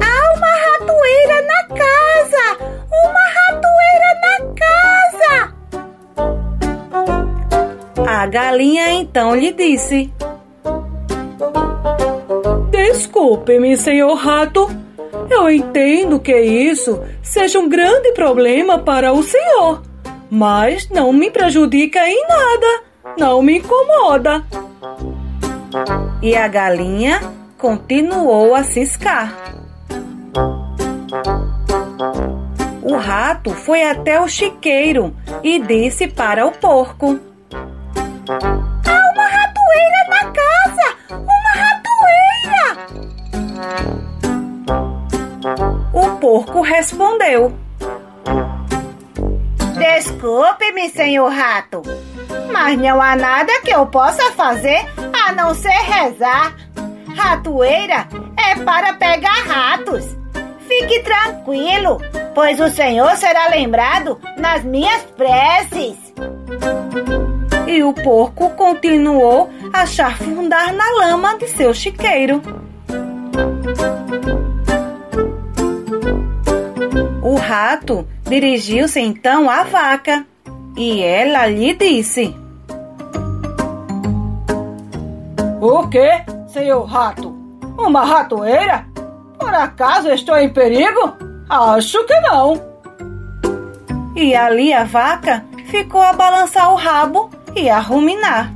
[0.03, 2.59] Há uma ratoeira na casa!
[3.05, 5.55] Uma ratoeira na casa!
[8.07, 10.13] A galinha então lhe disse:
[12.71, 14.80] Desculpe-me, senhor rato.
[15.31, 19.83] Eu entendo que isso seja um grande problema para o senhor,
[20.29, 22.83] mas não me prejudica em nada,
[23.17, 24.45] não me incomoda.
[26.21, 27.21] E a galinha
[27.57, 29.55] continuou a ciscar.
[32.83, 35.15] O rato foi até o chiqueiro
[35.45, 37.21] e disse para o porco:
[46.51, 47.53] porco respondeu:
[49.79, 51.83] Desculpe-me, senhor rato,
[52.53, 54.85] mas não há nada que eu possa fazer
[55.27, 56.55] a não ser rezar.
[57.17, 60.05] Ratoeira é para pegar ratos.
[60.67, 62.01] Fique tranquilo,
[62.35, 65.97] pois o Senhor será lembrado nas minhas preces.
[67.67, 72.43] e o porco continuou a chafurdar na lama de seu chiqueiro.
[77.31, 80.27] O rato dirigiu-se então à vaca
[80.77, 82.35] e ela lhe disse:
[85.61, 87.33] O que, senhor rato?
[87.79, 88.85] Uma ratoeira?
[89.39, 91.15] Por acaso estou em perigo?
[91.49, 92.61] Acho que não.
[94.17, 98.53] E ali a vaca ficou a balançar o rabo e a ruminar.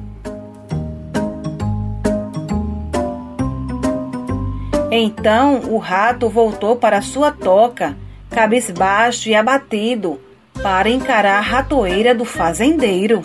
[4.91, 7.97] Então o rato voltou para sua toca,
[8.35, 10.20] cabisbaixo e abatido,
[10.61, 13.22] para encarar a ratoeira do fazendeiro.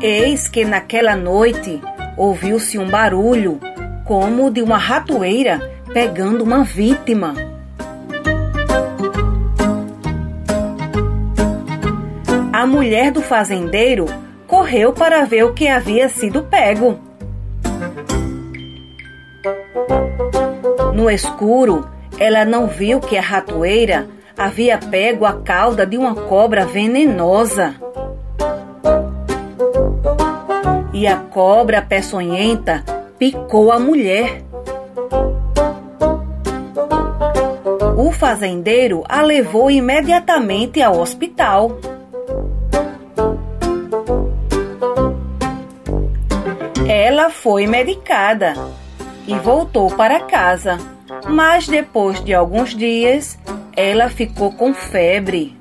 [0.00, 1.80] Eis que naquela noite
[2.16, 3.58] ouviu-se um barulho,
[4.04, 5.60] como de uma ratoeira
[5.92, 7.34] pegando uma vítima.
[12.52, 14.06] A mulher do fazendeiro
[14.46, 17.11] correu para ver o que havia sido pego.
[21.02, 21.84] No escuro,
[22.16, 24.06] ela não viu que a ratoeira
[24.38, 27.74] havia pego a cauda de uma cobra venenosa.
[30.92, 32.84] E a cobra peçonhenta
[33.18, 34.44] picou a mulher.
[37.96, 41.78] O fazendeiro a levou imediatamente ao hospital.
[46.88, 48.54] Ela foi medicada
[49.26, 50.78] e voltou para casa,
[51.28, 53.38] mas depois de alguns dias
[53.74, 55.56] ela ficou com febre.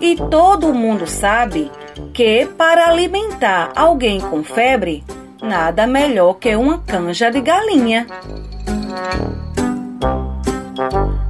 [0.00, 1.70] E todo mundo sabe
[2.12, 5.04] que para alimentar alguém com febre,
[5.42, 8.06] nada melhor que uma canja de galinha.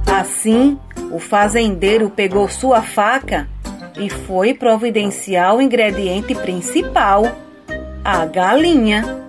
[0.07, 0.79] Assim,
[1.11, 3.47] o fazendeiro pegou sua faca
[3.97, 7.25] e foi providenciar o ingrediente principal,
[8.03, 9.20] a galinha.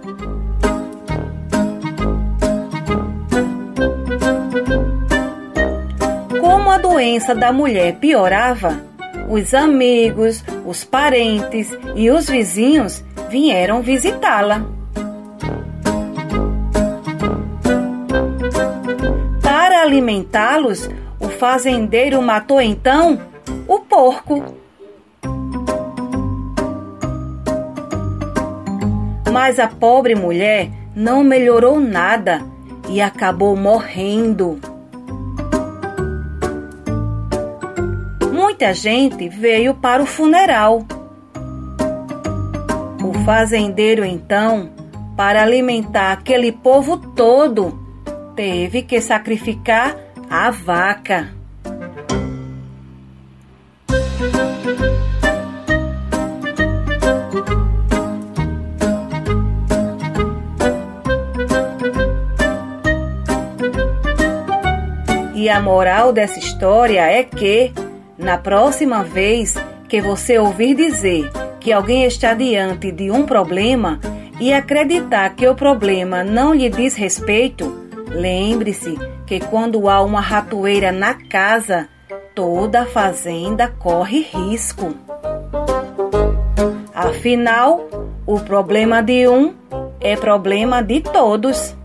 [7.02, 8.80] Doença da mulher piorava,
[9.28, 14.64] os amigos, os parentes e os vizinhos vieram visitá-la.
[19.42, 20.88] Para alimentá-los,
[21.18, 23.20] o fazendeiro matou então
[23.66, 24.54] o porco.
[29.32, 32.42] Mas a pobre mulher não melhorou nada
[32.88, 34.71] e acabou morrendo.
[38.42, 40.84] Muita gente veio para o funeral.
[43.00, 44.68] O fazendeiro, então,
[45.16, 47.78] para alimentar aquele povo todo,
[48.34, 49.96] teve que sacrificar
[50.28, 51.32] a vaca.
[65.32, 67.72] E a moral dessa história é que,
[68.22, 69.54] na próxima vez
[69.88, 74.00] que você ouvir dizer que alguém está diante de um problema
[74.40, 78.96] e acreditar que o problema não lhe diz respeito, lembre-se
[79.26, 81.88] que quando há uma ratoeira na casa,
[82.34, 84.94] toda a fazenda corre risco.
[86.94, 87.88] Afinal,
[88.26, 89.54] o problema de um
[90.00, 91.76] é problema de todos.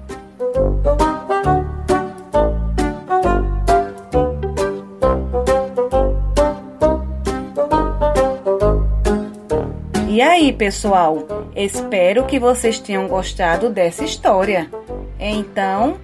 [10.48, 11.28] Aí, pessoal?
[11.56, 14.72] Espero que vocês tenham gostado dessa história.
[15.20, 16.00] Então,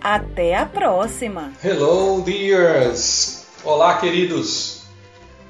[0.00, 1.52] até a próxima.
[1.62, 3.44] Hello, dears.
[3.62, 4.82] Olá, queridos.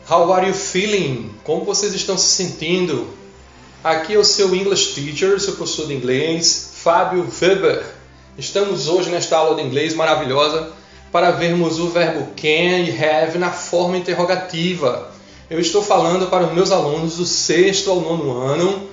[0.09, 1.31] How are you feeling?
[1.43, 3.09] Como vocês estão se sentindo?
[3.83, 7.83] Aqui é o seu English teacher, seu professor de inglês, Fábio Weber.
[8.37, 10.71] Estamos hoje nesta aula de inglês maravilhosa
[11.11, 15.14] para vermos o verbo can e have na forma interrogativa.
[15.55, 18.89] Eu estou falando para os meus alunos do sexto ao nono ano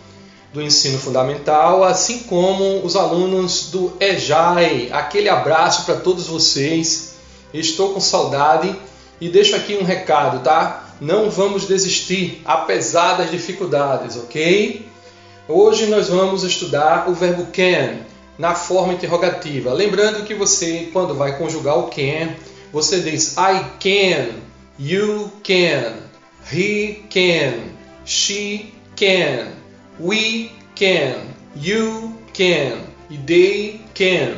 [0.53, 4.89] do ensino fundamental, assim como os alunos do EJAI.
[4.91, 7.15] Aquele abraço para todos vocês.
[7.51, 8.75] Estou com saudade
[9.19, 10.93] e deixo aqui um recado, tá?
[11.01, 14.85] Não vamos desistir apesar das dificuldades, ok?
[15.47, 18.01] Hoje nós vamos estudar o verbo can
[18.37, 19.73] na forma interrogativa.
[19.73, 22.35] Lembrando que você, quando vai conjugar o can,
[22.71, 24.35] você diz I can,
[24.77, 26.10] you can,
[26.49, 27.71] He can,
[28.05, 29.53] she can,
[29.99, 31.15] we can,
[31.55, 32.79] you can
[33.09, 34.37] e they can.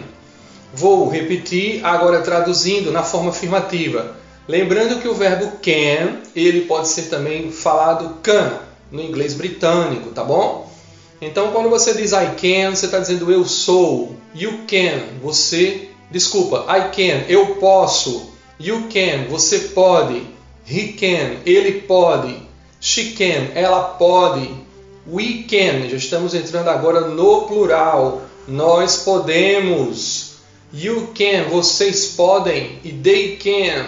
[0.73, 4.15] Vou repetir agora traduzindo na forma afirmativa.
[4.47, 8.59] Lembrando que o verbo can, ele pode ser também falado can
[8.91, 10.71] no inglês britânico, tá bom?
[11.21, 14.15] Então quando você diz I can, você está dizendo eu sou.
[14.35, 18.33] You can, você, desculpa, I can, eu posso.
[18.59, 20.27] You can, você pode.
[20.69, 22.35] He can, ele pode.
[22.79, 24.49] She can, ela pode.
[25.05, 28.21] We can, já estamos entrando agora no plural.
[28.47, 30.33] Nós podemos.
[30.73, 32.79] You can, vocês podem.
[32.83, 33.85] E they can,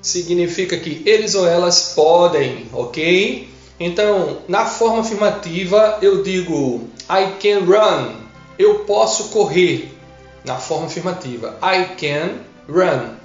[0.00, 3.48] significa que eles ou elas podem, ok?
[3.78, 8.14] Então, na forma afirmativa, eu digo I can run.
[8.58, 9.92] Eu posso correr.
[10.44, 12.38] Na forma afirmativa, I can
[12.68, 13.16] run.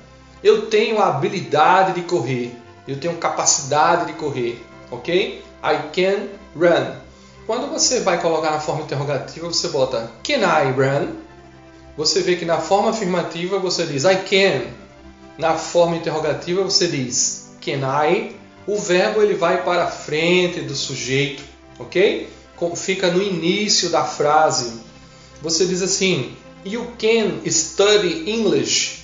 [0.44, 2.52] Eu tenho a habilidade de correr.
[2.88, 5.44] Eu tenho capacidade de correr, ok?
[5.64, 6.96] I can run.
[7.46, 11.16] Quando você vai colocar na forma interrogativa, você bota Can I run?
[11.98, 14.68] Você vê que na forma afirmativa você diz I can.
[15.38, 18.36] Na forma interrogativa você diz Can I?
[18.66, 21.44] O verbo ele vai para frente do sujeito,
[21.80, 22.30] ok?
[22.76, 24.82] Fica no início da frase.
[25.42, 29.01] Você diz assim: You can study English.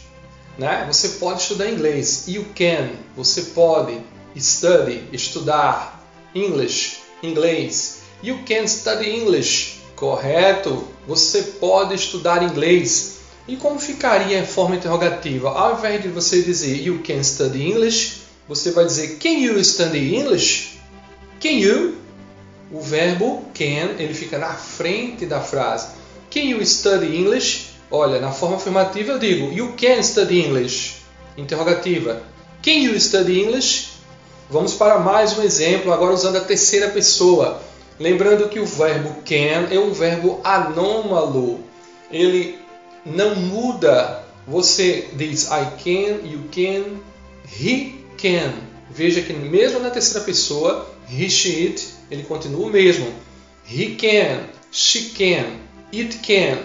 [0.58, 0.86] Né?
[0.92, 2.26] Você pode estudar inglês.
[2.28, 2.90] You can.
[3.16, 4.02] Você pode
[4.36, 6.04] study, estudar
[6.34, 8.00] English, inglês.
[8.24, 9.82] You can study English.
[9.96, 10.88] Correto.
[11.08, 13.18] Você pode estudar inglês.
[13.48, 15.50] E como ficaria em forma interrogativa?
[15.50, 20.16] Ao invés de você dizer You can study English, você vai dizer Can you study
[20.16, 20.80] English?
[21.40, 21.96] Can you?
[22.70, 25.88] O verbo can, ele fica na frente da frase.
[26.30, 27.67] Can you study English?
[27.90, 30.98] Olha, na forma afirmativa eu digo You can study English.
[31.38, 32.22] Interrogativa.
[32.62, 33.90] Can you study English?
[34.50, 37.62] Vamos para mais um exemplo, agora usando a terceira pessoa.
[38.00, 41.60] Lembrando que o verbo can é um verbo anômalo.
[42.12, 42.58] Ele
[43.06, 44.24] não muda.
[44.48, 47.00] Você diz I can, you can,
[47.60, 48.54] he can.
[48.90, 53.08] Veja que mesmo na terceira pessoa, he, she, it, ele continua o mesmo.
[53.70, 55.60] He can, she can,
[55.92, 56.60] it can.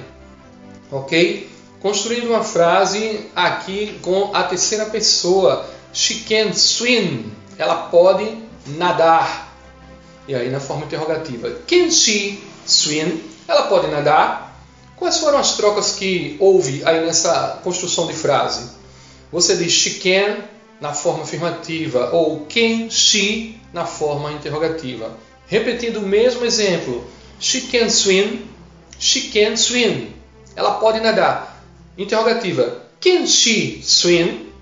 [0.93, 1.51] Ok?
[1.80, 5.66] Construindo uma frase aqui com a terceira pessoa.
[5.93, 7.32] She can swim.
[7.59, 8.36] Ela pode
[8.66, 9.57] nadar.
[10.28, 11.51] E aí na forma interrogativa.
[11.66, 13.24] Can she swim?
[13.49, 14.55] Ela pode nadar?
[14.97, 18.70] Quais foram as trocas que houve aí nessa construção de frase?
[19.32, 20.45] Você diz she can
[20.80, 25.16] na forma afirmativa ou can she na forma interrogativa.
[25.47, 27.05] Repetindo o mesmo exemplo.
[27.40, 28.47] She can swim.
[28.99, 30.21] She can swim.
[30.57, 31.62] Ela pode nadar.
[31.96, 32.82] Interrogativa.
[33.00, 34.53] Can she swim?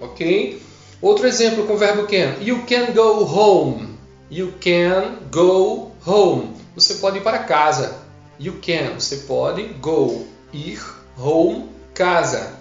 [0.00, 0.60] Ok?
[1.00, 2.40] Outro exemplo com o verbo can.
[2.40, 3.96] You can go home.
[4.30, 6.54] You can go home.
[6.74, 7.98] Você pode ir para casa.
[8.38, 8.94] You can.
[8.98, 10.26] Você pode go.
[10.52, 10.80] Ir.
[11.18, 11.68] Home.
[11.94, 12.58] Casa.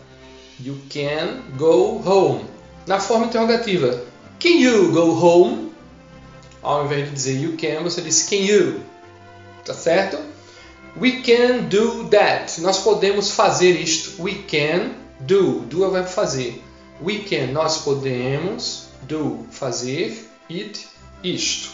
[0.59, 2.45] You can go home.
[2.87, 4.01] Na forma interrogativa.
[4.39, 5.71] Can you go home?
[6.61, 8.81] Ao invés de dizer you can, você diz can you.
[9.63, 10.17] Tá certo?
[10.97, 12.57] We can do that.
[12.61, 14.21] Nós podemos fazer isto.
[14.23, 15.59] We can do.
[15.61, 16.63] Do é verbo fazer.
[17.01, 17.51] We can.
[17.51, 19.45] Nós podemos do.
[19.51, 20.29] Fazer.
[20.49, 20.87] It.
[21.21, 21.69] Isto.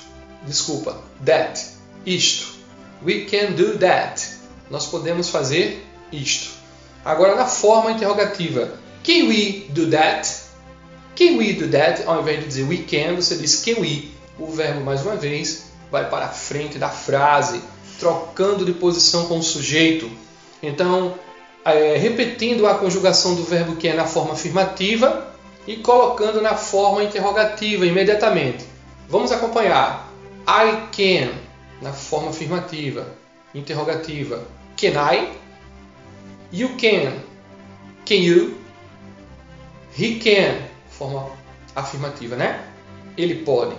[0.48, 1.00] Desculpa.
[1.24, 1.62] That.
[2.04, 2.56] Isto.
[3.04, 4.22] We can do that.
[4.72, 6.50] Nós podemos fazer isto.
[7.06, 8.74] Agora na forma interrogativa.
[9.04, 10.28] Can we do that?
[11.16, 12.04] Can we do that?
[12.08, 14.12] Ao invés de dizer we can, você diz can we.
[14.40, 17.62] O verbo mais uma vez vai para a frente da frase
[18.02, 20.10] trocando de posição com o sujeito.
[20.64, 21.14] Então,
[21.64, 25.32] é, repetindo a conjugação do verbo que é na forma afirmativa
[25.68, 28.66] e colocando na forma interrogativa imediatamente.
[29.08, 30.12] Vamos acompanhar.
[30.48, 31.32] I can,
[31.80, 33.06] na forma afirmativa,
[33.54, 34.48] interrogativa.
[34.76, 35.34] Can I?
[36.52, 37.20] You can.
[38.04, 38.58] Can you?
[39.96, 40.58] He can,
[40.90, 41.30] forma
[41.76, 42.66] afirmativa, né?
[43.16, 43.76] Ele pode.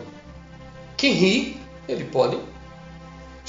[0.97, 1.57] Can he?
[1.89, 2.52] Ele pode.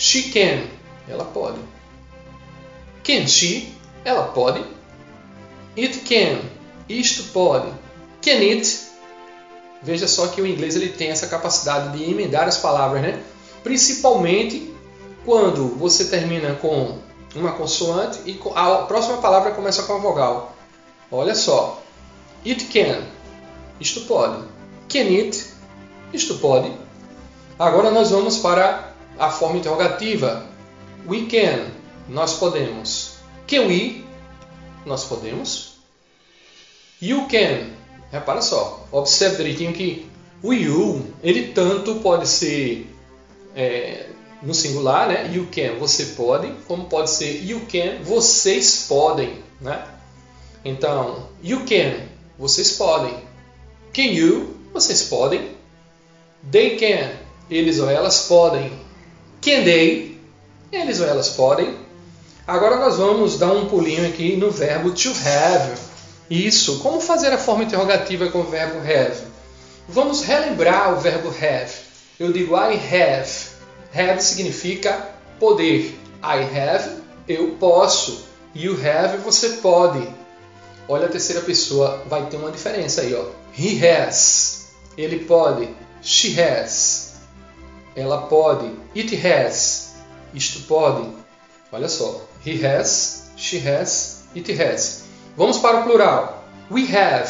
[0.04, 0.68] She can.
[1.08, 1.60] Ela pode.
[3.06, 3.74] Can she?
[4.04, 4.62] Ela pode.
[5.78, 6.42] It can.
[6.90, 7.72] Isto pode.
[8.22, 8.90] Can it?
[9.82, 13.24] Veja só que o inglês ele tem essa capacidade de emendar as palavras, né?
[13.64, 14.76] Principalmente
[15.24, 16.98] quando você termina com
[17.34, 20.54] uma consoante e a próxima palavra começa com a vogal.
[21.10, 21.82] Olha só.
[22.46, 23.04] It can.
[23.80, 24.44] Isto pode.
[24.90, 25.46] Can it?
[26.12, 26.74] Isto pode.
[27.58, 30.46] Agora nós vamos para a forma interrogativa.
[31.08, 31.72] We can,
[32.08, 33.16] nós podemos.
[33.48, 34.04] Can we?
[34.86, 35.78] Nós podemos.
[37.02, 37.72] You can.
[38.12, 40.08] Repara só, observe direitinho que
[40.44, 42.88] o you, ele tanto pode ser
[43.56, 44.08] é,
[44.42, 45.32] no singular, né?
[45.34, 49.88] You can, você pode, como pode ser you can, vocês podem, né?
[50.64, 52.06] Então, you can,
[52.38, 53.16] vocês podem.
[53.94, 55.52] Can you, vocês podem.
[56.52, 57.12] They can,
[57.50, 58.72] eles ou elas podem.
[59.44, 60.18] They,
[60.72, 61.78] eles ou elas podem.
[62.48, 65.74] Agora nós vamos dar um pulinho aqui no verbo to have.
[66.30, 69.24] Isso, como fazer a forma interrogativa com o verbo have?
[69.88, 71.74] Vamos relembrar o verbo have.
[72.20, 73.30] Eu digo I have.
[73.94, 75.98] Have significa poder.
[76.24, 78.24] I have, eu posso.
[78.56, 80.08] You have, você pode.
[80.88, 83.26] Olha a terceira pessoa, vai ter uma diferença aí, ó.
[83.58, 84.68] He has,
[84.98, 85.70] ele pode.
[86.02, 87.03] She has,
[87.96, 88.72] ela pode.
[88.96, 89.96] It has,
[90.34, 91.08] isto pode.
[91.72, 92.22] Olha só.
[92.46, 95.04] He has, she has, it has.
[95.36, 96.44] Vamos para o plural.
[96.70, 97.30] We have,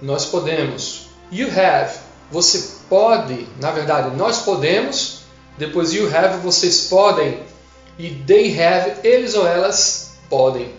[0.00, 1.08] nós podemos.
[1.30, 1.98] You have,
[2.30, 3.46] você pode.
[3.60, 5.22] Na verdade, nós podemos.
[5.58, 7.40] Depois you have, vocês podem.
[7.98, 10.72] E they have, eles ou elas podem.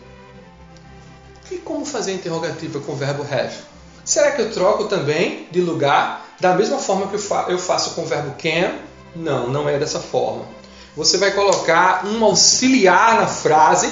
[1.51, 3.55] E como fazer interrogativa com o verbo have?
[4.03, 8.05] Será que eu troco também de lugar da mesma forma que eu faço com o
[8.05, 8.75] verbo can?
[9.15, 10.45] Não, não é dessa forma.
[10.95, 13.91] Você vai colocar um auxiliar na frase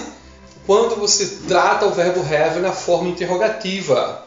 [0.65, 4.25] quando você trata o verbo have na forma interrogativa.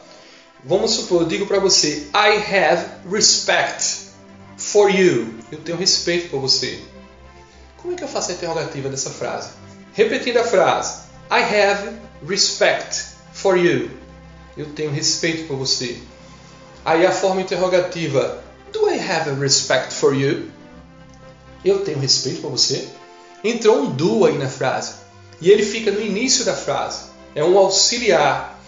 [0.65, 4.11] Vamos supor, eu digo para você: I have respect
[4.57, 5.35] for you.
[5.51, 6.81] Eu tenho respeito por você.
[7.77, 9.51] Como é que eu faço a interrogativa dessa frase?
[9.93, 13.91] Repetindo a frase: I have respect for you.
[14.57, 15.99] Eu tenho respeito por você.
[16.85, 18.43] Aí a forma interrogativa:
[18.73, 20.51] Do I have respect for you?
[21.67, 22.87] Eu tenho respeito por você.
[23.43, 24.95] Entrou um do aí na frase.
[25.41, 27.07] E ele fica no início da frase.
[27.35, 28.59] É um auxiliar.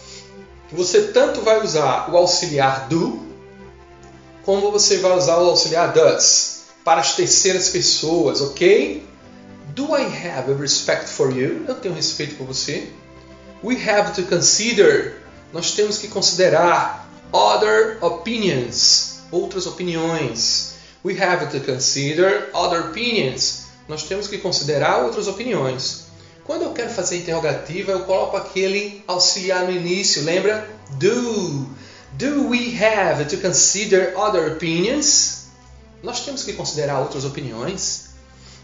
[0.73, 3.27] Você tanto vai usar o auxiliar do,
[4.45, 9.07] como você vai usar o auxiliar does para as terceiras pessoas, ok?
[9.75, 11.65] Do I have a respect for you?
[11.69, 12.89] Eu tenho respeito por você.
[13.63, 15.23] We have to consider.
[15.53, 20.68] Nós temos que considerar other opinions, outras opiniões.
[21.09, 23.65] We have to consider other opinions.
[23.89, 26.05] Nós temos que considerar outras opiniões.
[26.45, 30.69] Quando eu quero fazer interrogativa, eu coloco aquele auxiliar no início, lembra?
[30.99, 31.67] Do.
[32.13, 35.47] Do we have to consider other opinions?
[36.03, 38.11] Nós temos que considerar outras opiniões.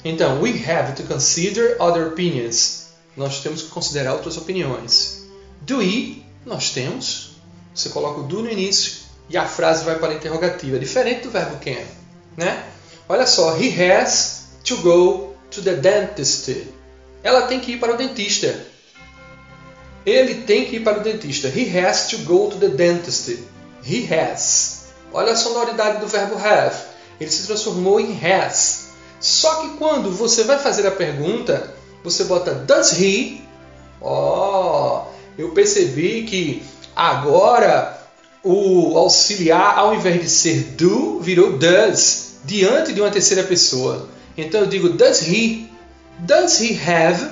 [0.04, 2.88] Então, we have to consider other opinions.
[3.16, 5.24] Nós temos que considerar outras opiniões.
[5.62, 6.22] Do we?
[6.44, 7.36] Nós temos.
[7.74, 8.96] Você coloca o do no início
[9.30, 12.03] e a frase vai para a interrogativa, diferente do verbo can,
[12.36, 12.64] né?
[13.08, 16.50] Olha só, he has to go to the dentist.
[17.22, 18.54] Ela tem que ir para o dentista.
[20.04, 21.48] Ele tem que ir para o dentista.
[21.48, 23.38] He has to go to the dentist.
[23.86, 24.86] He has.
[25.12, 26.76] Olha a sonoridade do verbo have.
[27.20, 28.88] Ele se transformou em has.
[29.20, 33.40] Só que quando você vai fazer a pergunta, você bota does he?
[34.00, 36.62] Ó, oh, eu percebi que
[36.94, 37.98] agora
[38.42, 44.08] o auxiliar, ao invés de ser do, virou does, diante de uma terceira pessoa.
[44.36, 45.68] Então eu digo does he?
[46.18, 47.30] Does he have?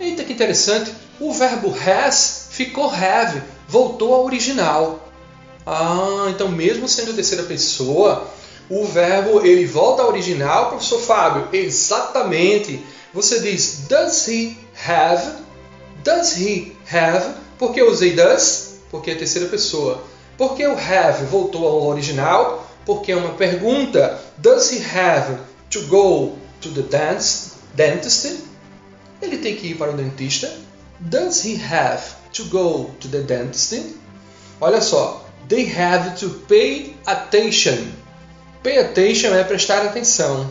[0.00, 5.08] Eita que interessante, o verbo has ficou have, voltou ao original.
[5.66, 8.28] Ah, então mesmo sendo terceira pessoa,
[8.68, 11.48] o verbo ele volta ao original, professor Fábio.
[11.52, 12.84] Exatamente.
[13.12, 14.56] Você diz does he
[14.86, 15.44] have?
[16.02, 17.34] Does he have?
[17.58, 18.80] Por que eu usei does?
[18.90, 20.02] Porque é terceira pessoa.
[20.36, 22.63] Por que o have voltou ao original?
[22.84, 24.20] Porque é uma pergunta.
[24.38, 25.38] Does he have
[25.70, 26.82] to go to the
[27.74, 28.44] dentist?
[29.22, 30.50] Ele tem que ir para o dentista.
[31.00, 33.96] Does he have to go to the dentist?
[34.60, 35.24] Olha só.
[35.48, 37.92] They have to pay attention.
[38.62, 40.50] Pay attention é prestar atenção.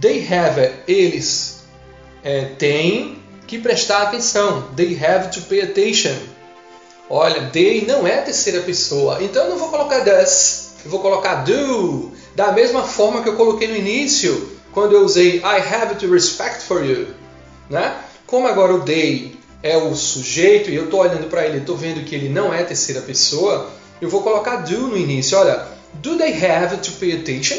[0.00, 1.64] They have, eles
[2.22, 4.68] é, têm que prestar atenção.
[4.76, 6.14] They have to pay attention.
[7.10, 9.22] Olha, they não é a terceira pessoa.
[9.22, 10.63] Então eu não vou colocar does.
[10.84, 12.12] Eu vou colocar do.
[12.34, 16.64] Da mesma forma que eu coloquei no início, quando eu usei I have to respect
[16.64, 17.08] for you.
[17.70, 17.96] Né?
[18.26, 22.04] Como agora o they é o sujeito e eu estou olhando para ele, estou vendo
[22.04, 23.70] que ele não é terceira pessoa,
[24.00, 25.38] eu vou colocar do no início.
[25.38, 27.56] Olha, do they have to pay attention?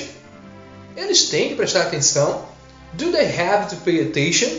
[0.96, 2.46] Eles têm que prestar atenção.
[2.94, 4.50] Do they have to pay attention?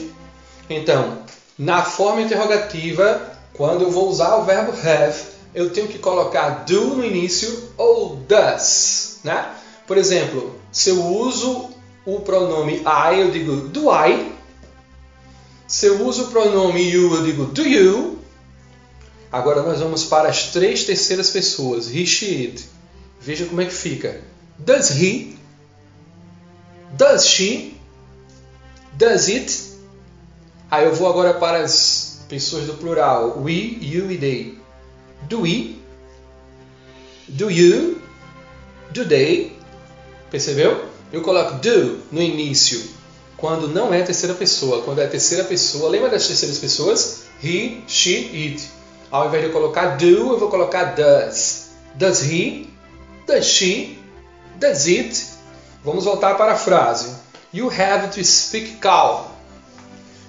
[0.68, 1.18] Então,
[1.58, 5.16] na forma interrogativa, quando eu vou usar o verbo have,
[5.56, 9.20] eu tenho que colocar do no início ou does.
[9.24, 9.56] Né?
[9.86, 11.70] Por exemplo, se eu uso
[12.04, 14.32] o pronome I, eu digo do I.
[15.66, 18.18] Se eu uso o pronome you, eu digo do you.
[19.32, 21.88] Agora nós vamos para as três terceiras pessoas.
[21.88, 22.68] He, she, it.
[23.18, 24.20] Veja como é que fica.
[24.58, 25.38] Does he?
[26.92, 27.78] Does she?
[28.92, 29.58] Does it?
[30.70, 33.38] Aí eu vou agora para as pessoas do plural.
[33.42, 34.65] We, you e they.
[35.22, 35.80] Do we,
[37.28, 38.00] do you,
[38.90, 39.56] do they.
[40.30, 40.86] Percebeu?
[41.12, 42.96] Eu coloco do no início
[43.36, 44.82] quando não é terceira pessoa.
[44.82, 47.22] Quando é terceira pessoa, lembra das terceiras pessoas?
[47.42, 48.68] He, she, it.
[49.10, 51.70] Ao invés de eu colocar do, eu vou colocar does.
[51.94, 52.68] Does he?
[53.26, 53.98] Does she?
[54.58, 55.26] Does it?
[55.84, 57.14] Vamos voltar para a frase.
[57.52, 59.26] You have to speak calm.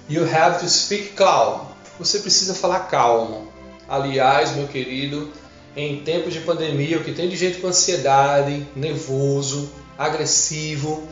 [0.08, 1.66] You have to speak calm.
[1.98, 3.47] Você precisa falar calmo.
[3.88, 5.30] Aliás, meu querido,
[5.74, 11.08] em tempos de pandemia, o que tem de gente com ansiedade, nervoso, agressivo,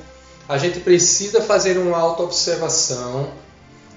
[0.48, 3.30] a gente precisa fazer uma autoobservação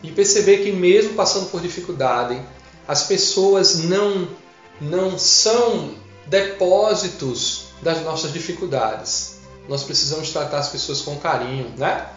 [0.02, 2.42] e perceber que mesmo passando por dificuldade,
[2.88, 4.28] as pessoas não
[4.82, 5.94] não são
[6.26, 9.40] depósitos das nossas dificuldades.
[9.68, 12.08] Nós precisamos tratar as pessoas com carinho, né?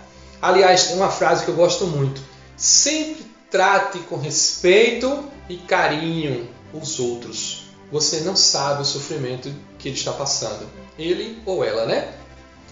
[0.40, 2.20] Aliás, tem uma frase que eu gosto muito.
[2.56, 7.64] Sempre trate com respeito e carinho os outros.
[7.90, 10.66] Você não sabe o sofrimento que ele está passando,
[10.98, 12.14] ele ou ela, né?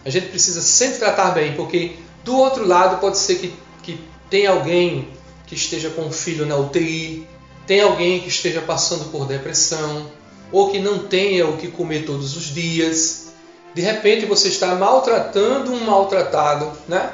[0.04, 4.00] A gente precisa sempre tratar bem, porque do outro lado pode ser que, que
[4.30, 5.08] tem alguém
[5.46, 7.28] que esteja com um filho na UTI,
[7.66, 10.10] tem alguém que esteja passando por depressão,
[10.50, 13.32] ou que não tenha o que comer todos os dias.
[13.74, 17.12] De repente você está maltratando um maltratado, né?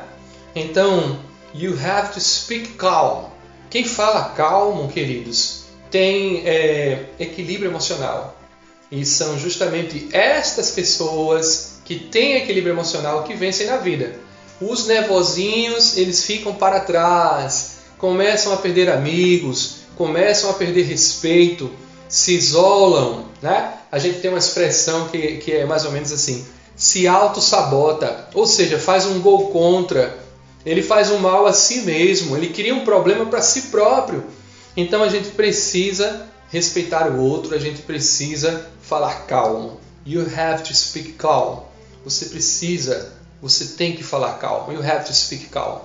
[0.54, 1.18] Então,
[1.52, 3.35] you have to speak calm.
[3.76, 8.34] Quem fala calmo, queridos, tem é, equilíbrio emocional.
[8.90, 14.18] E são justamente estas pessoas que têm equilíbrio emocional que vencem na vida.
[14.62, 21.70] Os nervosinhos, eles ficam para trás, começam a perder amigos, começam a perder respeito,
[22.08, 23.74] se isolam, né?
[23.92, 28.46] A gente tem uma expressão que, que é mais ou menos assim: se auto-sabota, ou
[28.46, 30.25] seja, faz um gol contra,
[30.66, 34.24] ele faz um mal a si mesmo, ele cria um problema para si próprio.
[34.76, 39.80] Então a gente precisa respeitar o outro, a gente precisa falar calmo.
[40.04, 41.60] You have to speak calm.
[42.04, 44.72] Você precisa, você tem que falar calmo.
[44.72, 45.80] You have to speak calm.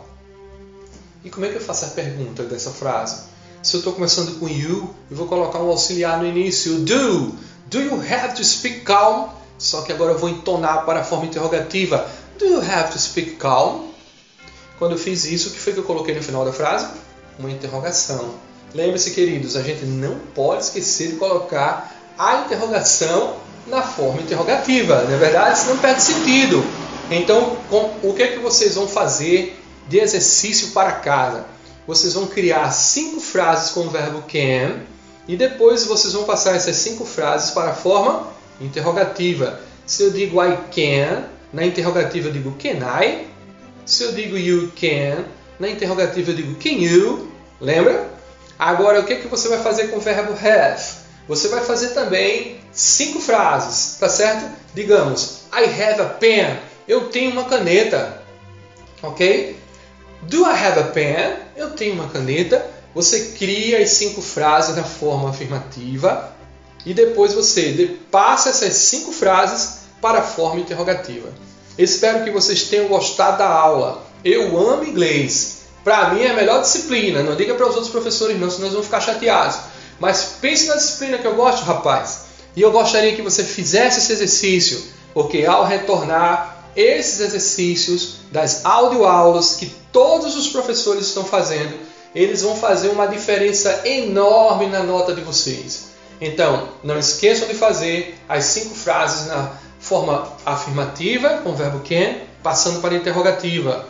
[1.23, 3.21] E como é que eu faço a pergunta dessa frase?
[3.61, 6.79] Se eu estou começando com you, eu vou colocar um auxiliar no início.
[6.79, 7.35] Do.
[7.67, 9.29] Do you have to speak calm?
[9.59, 12.09] Só que agora eu vou entonar para a forma interrogativa.
[12.39, 13.90] Do you have to speak calm?
[14.81, 16.87] Quando eu fiz isso, o que foi que eu coloquei no final da frase?
[17.37, 18.33] Uma interrogação.
[18.73, 23.35] Lembre-se, queridos, a gente não pode esquecer de colocar a interrogação
[23.67, 25.59] na forma interrogativa, não é verdade?
[25.59, 26.65] Senão perde sentido.
[27.11, 27.57] Então,
[28.01, 29.55] o que é que vocês vão fazer
[29.87, 31.45] de exercício para casa?
[31.85, 34.79] Vocês vão criar cinco frases com o verbo can
[35.27, 38.29] e depois vocês vão passar essas cinco frases para a forma
[38.59, 39.59] interrogativa.
[39.85, 43.30] Se eu digo I can, na interrogativa eu digo can I?
[43.85, 45.25] Se eu digo you can,
[45.59, 47.31] na interrogativa eu digo can you?
[47.59, 48.09] Lembra?
[48.57, 50.81] Agora, o que, é que você vai fazer com o verbo have?
[51.27, 54.49] Você vai fazer também cinco frases, tá certo?
[54.73, 56.59] Digamos, I have a pen.
[56.87, 58.21] Eu tenho uma caneta.
[59.01, 59.57] Ok?
[60.23, 61.37] Do I have a pen?
[61.55, 62.65] Eu tenho uma caneta.
[62.93, 66.35] Você cria as cinco frases na forma afirmativa
[66.85, 71.29] e depois você passa essas cinco frases para a forma interrogativa.
[71.77, 74.03] Espero que vocês tenham gostado da aula.
[74.23, 75.61] Eu amo inglês.
[75.83, 77.23] Para mim é a melhor disciplina.
[77.23, 79.57] Não diga para os outros professores não, senão eles vão ficar chateados.
[79.99, 82.21] Mas pense na disciplina que eu gosto, rapaz.
[82.55, 89.55] E eu gostaria que você fizesse esse exercício, porque ao retornar esses exercícios das audioaulas
[89.55, 91.73] que todos os professores estão fazendo,
[92.13, 95.91] eles vão fazer uma diferença enorme na nota de vocês.
[96.19, 99.53] Então, não esqueçam de fazer as cinco frases na
[99.91, 103.85] forma afirmativa, com o verbo can, passando para a interrogativa.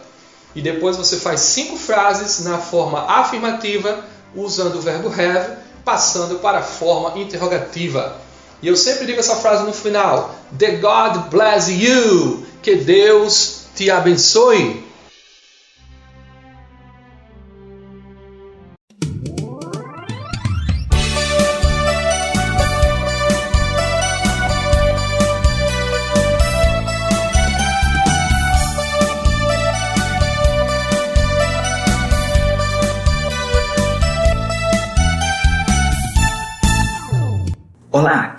[0.56, 4.04] E depois você faz cinco frases na forma afirmativa,
[4.36, 8.18] usando o verbo have, passando para a forma interrogativa.
[8.64, 12.48] E eu sempre digo essa frase no final: The God bless you.
[12.64, 14.84] Que Deus te abençoe.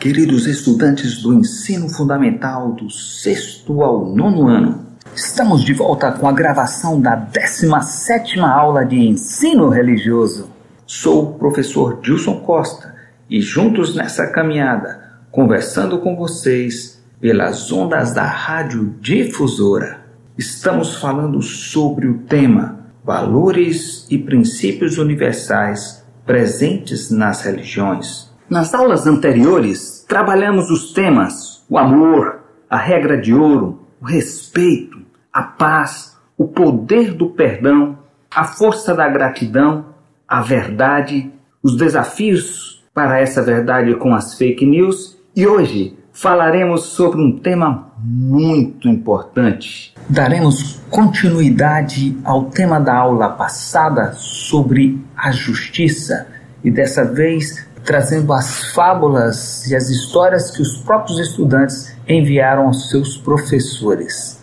[0.02, 4.84] Queridos estudantes do ensino fundamental do sexto ao nono ano.
[5.14, 10.50] Estamos de volta com a gravação da 17 aula de ensino religioso.
[10.84, 12.96] Sou o professor Gilson Costa
[13.30, 20.00] e juntos nessa caminhada, conversando com vocês pelas ondas da Rádio Difusora,
[20.36, 30.04] estamos falando sobre o tema Valores e princípios universais presentes nas religiões Nas aulas anteriores,
[30.08, 34.98] trabalhamos os temas o amor, a regra de ouro, o respeito,
[35.32, 37.96] a paz, o poder do perdão,
[38.30, 39.86] a força da gratidão,
[40.28, 41.32] a verdade,
[41.62, 47.90] os desafios para essa verdade com as fake news e hoje falaremos sobre um tema
[47.98, 49.94] muito importante.
[50.10, 56.26] Daremos continuidade ao tema da aula passada sobre a justiça
[56.62, 62.90] e dessa vez trazendo as fábulas e as histórias que os próprios estudantes enviaram aos
[62.90, 64.42] seus professores.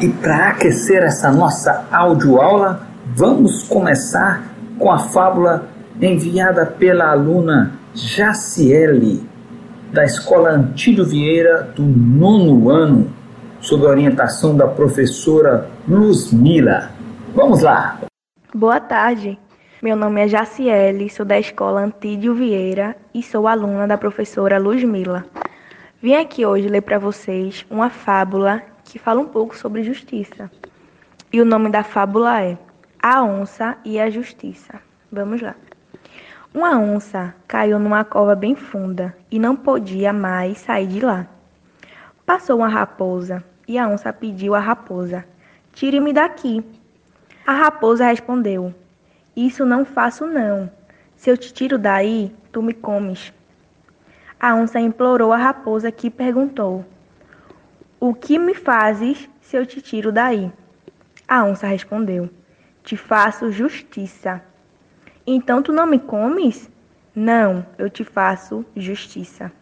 [0.00, 4.42] E para aquecer essa nossa audioaula, vamos começar
[4.78, 5.68] com a fábula
[6.00, 9.26] enviada pela aluna Jaciele,
[9.92, 13.10] da Escola Antídio Vieira, do nono ano,
[13.60, 16.90] sob a orientação da professora Luzmila.
[17.34, 18.00] Vamos lá!
[18.54, 19.38] Boa tarde,
[19.86, 25.24] meu nome é Jaciele, sou da Escola Antídio Vieira e sou aluna da professora Luzmila.
[26.02, 30.50] Vim aqui hoje ler para vocês uma fábula que fala um pouco sobre justiça.
[31.32, 32.58] E o nome da fábula é
[33.00, 34.80] A Onça e a Justiça.
[35.12, 35.54] Vamos lá.
[36.52, 41.28] Uma onça caiu numa cova bem funda e não podia mais sair de lá.
[42.26, 45.24] Passou uma raposa e a onça pediu à raposa:
[45.72, 46.60] Tire-me daqui.
[47.46, 48.74] A raposa respondeu:
[49.36, 50.70] Isso não faço, não.
[51.14, 53.34] Se eu te tiro daí, tu me comes.
[54.40, 56.86] A onça implorou à raposa que perguntou:
[58.00, 60.50] O que me fazes se eu te tiro daí?
[61.28, 62.30] A onça respondeu:
[62.82, 64.42] Te faço justiça.
[65.26, 66.70] Então tu não me comes?
[67.14, 69.52] Não, eu te faço justiça.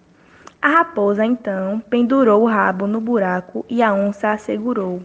[0.63, 5.03] A raposa então pendurou o rabo no buraco e a onça a segurou.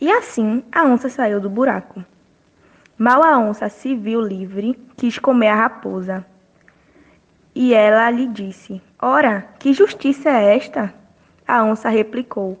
[0.00, 2.04] E assim a onça saiu do buraco.
[2.98, 6.24] Mal a onça se viu livre, quis comer a raposa.
[7.54, 10.92] E ela lhe disse: Ora, que justiça é esta?
[11.46, 12.58] A onça replicou: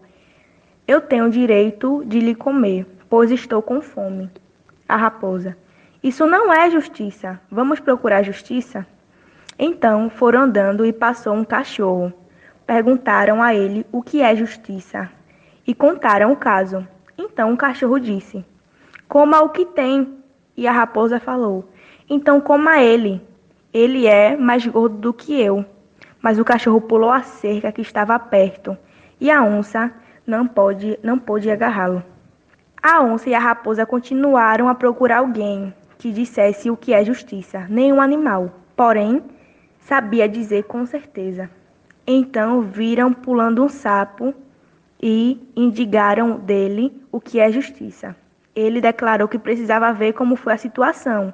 [0.86, 4.30] Eu tenho direito de lhe comer, pois estou com fome.
[4.88, 5.56] A raposa:
[6.02, 7.40] isso não é justiça.
[7.48, 8.84] Vamos procurar justiça?
[9.56, 12.12] Então foram andando e passou um cachorro.
[12.66, 15.08] Perguntaram a ele o que é justiça
[15.64, 16.86] e contaram o caso.
[17.16, 18.44] Então o cachorro disse:
[19.08, 20.21] Coma o que tem.
[20.56, 21.68] E a raposa falou:
[22.08, 23.20] Então coma ele.
[23.72, 25.64] Ele é mais gordo do que eu.
[26.20, 28.76] Mas o cachorro pulou a cerca que estava perto
[29.20, 29.92] e a onça
[30.26, 32.02] não pôde, não pôde agarrá-lo.
[32.82, 37.66] A onça e a raposa continuaram a procurar alguém que dissesse o que é justiça,
[37.68, 39.22] nenhum animal, porém,
[39.78, 41.48] sabia dizer com certeza.
[42.04, 44.34] Então viram pulando um sapo
[45.00, 48.16] e indigaram dele o que é justiça.
[48.54, 51.32] Ele declarou que precisava ver como foi a situação.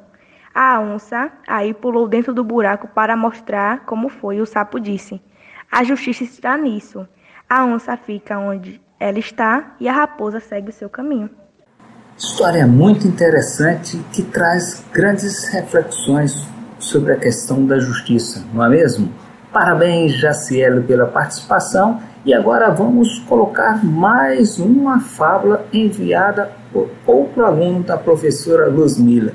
[0.54, 4.40] A onça aí pulou dentro do buraco para mostrar como foi.
[4.40, 5.20] O sapo disse:
[5.70, 7.06] A justiça está nisso.
[7.48, 11.30] A onça fica onde ela está e a raposa segue o seu caminho.
[12.16, 16.44] História muito interessante que traz grandes reflexões
[16.78, 19.12] sobre a questão da justiça, não é mesmo?
[19.52, 22.00] Parabéns, Jacielo, pela participação.
[22.28, 29.32] E agora vamos colocar mais uma fábula enviada por outro aluno da professora Luzmila.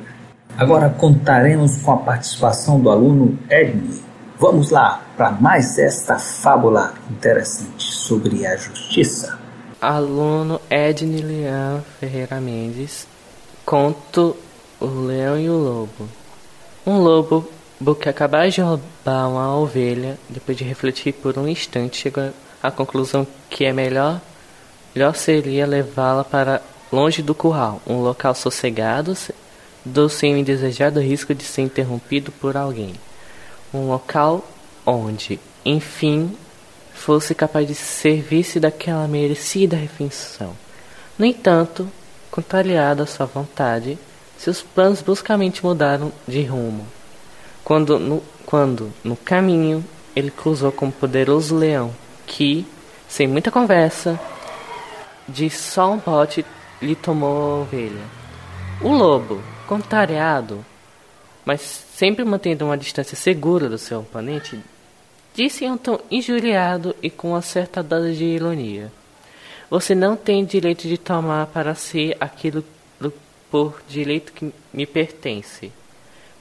[0.56, 4.00] Agora contaremos com a participação do aluno Edney.
[4.38, 9.40] Vamos lá para mais esta fábula interessante sobre a justiça
[9.82, 13.08] aluno Edne Leão Ferreira Mendes,
[13.66, 14.38] conto
[14.80, 16.08] O Leão e o Lobo.
[16.86, 17.50] Um lobo
[18.00, 22.30] que acabava de roubar uma ovelha, depois de refletir por um instante, chegou
[22.64, 24.22] à conclusão que é melhor,
[24.96, 29.18] melhor seria levá-la para longe do curral, um local sossegado,
[29.84, 32.94] do sem indesejado risco de ser interrompido por alguém.
[33.74, 34.48] Um local
[34.86, 36.38] onde, enfim,
[36.94, 40.56] fosse capaz de servir-se daquela merecida refeição.
[41.20, 41.90] No entanto,
[42.32, 43.98] contrariado à sua vontade,
[44.38, 46.86] seus planos bruscamente mudaram de rumo.
[47.64, 49.84] Quando no, quando, no caminho,
[50.16, 51.94] ele cruzou com um poderoso leão,
[52.26, 52.66] que,
[53.08, 54.20] sem muita conversa,
[55.28, 56.46] de só um bote
[56.82, 58.04] lhe tomou a ovelha.
[58.82, 60.66] O lobo, contrariado,
[61.46, 64.60] mas sempre mantendo uma distância segura do seu oponente,
[65.34, 68.92] Disse em um tom injuriado e com uma certa dose de ironia.
[69.68, 72.64] Você não tem direito de tomar para si aquilo
[73.50, 75.72] por direito que me pertence.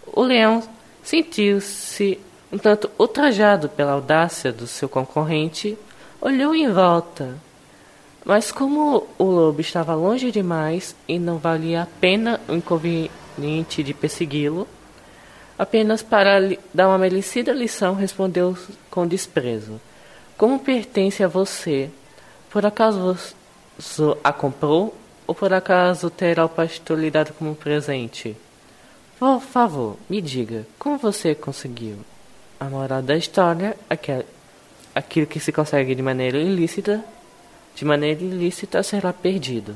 [0.07, 0.63] O leão
[1.03, 2.19] sentiu-se
[2.53, 5.79] um tanto ultrajado pela audácia do seu concorrente,
[6.21, 7.35] olhou em volta.
[8.25, 13.95] Mas como o lobo estava longe demais e não valia a pena o inconveniente de
[13.95, 14.69] persegui-lo,
[15.63, 16.41] Apenas para
[16.73, 18.57] dar uma merecida lição, respondeu
[18.91, 19.81] com desprezo.
[20.37, 21.89] Como pertence a você?
[22.51, 23.17] Por acaso
[23.79, 24.93] você a comprou?
[25.25, 28.37] Ou por acaso terá o pastor lhe dado como presente?
[29.21, 31.99] Por favor, me diga, como você conseguiu?
[32.63, 34.25] A moral da história é
[34.95, 37.05] aquilo que se consegue de maneira ilícita,
[37.75, 39.75] de maneira ilícita será perdido.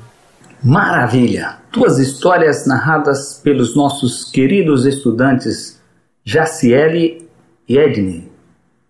[0.63, 1.57] Maravilha!
[1.69, 5.81] Tuas histórias narradas pelos nossos queridos estudantes
[6.23, 7.27] Jaciele
[7.67, 8.31] e Edney.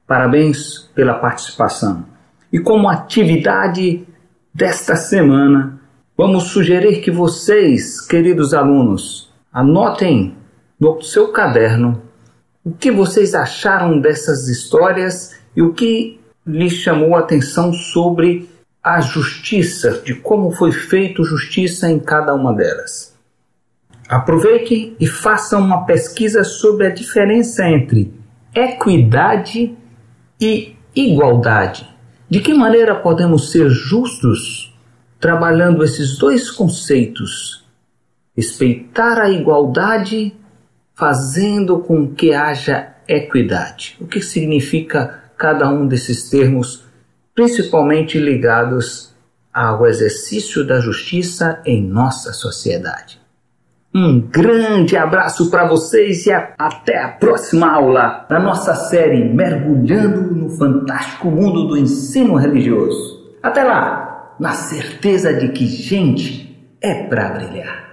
[0.05, 2.05] Parabéns pela participação.
[2.53, 4.05] E como atividade
[4.53, 5.81] desta semana,
[6.15, 10.37] vamos sugerir que vocês, queridos alunos, anotem
[10.79, 12.06] no seu caderno
[12.67, 18.49] o que vocês acharam dessas histórias e o que lhes chamou a atenção sobre
[18.83, 23.15] a justiça, de como foi feito justiça em cada uma delas.
[24.09, 28.13] Aproveite e faça uma pesquisa sobre a diferença entre
[28.53, 29.73] equidade
[30.37, 31.87] e igualdade.
[32.29, 34.77] De que maneira podemos ser justos
[35.21, 37.65] trabalhando esses dois conceitos?
[38.35, 40.35] Respeitar a igualdade
[40.97, 43.95] fazendo com que haja equidade.
[44.01, 46.83] O que significa cada um desses termos
[47.35, 49.15] principalmente ligados
[49.53, 53.19] ao exercício da justiça em nossa sociedade.
[53.93, 60.49] Um grande abraço para vocês e até a próxima aula da nossa série Mergulhando no
[60.49, 63.37] Fantástico Mundo do Ensino Religioso.
[63.41, 67.86] Até lá, na certeza de que gente é para brilhar.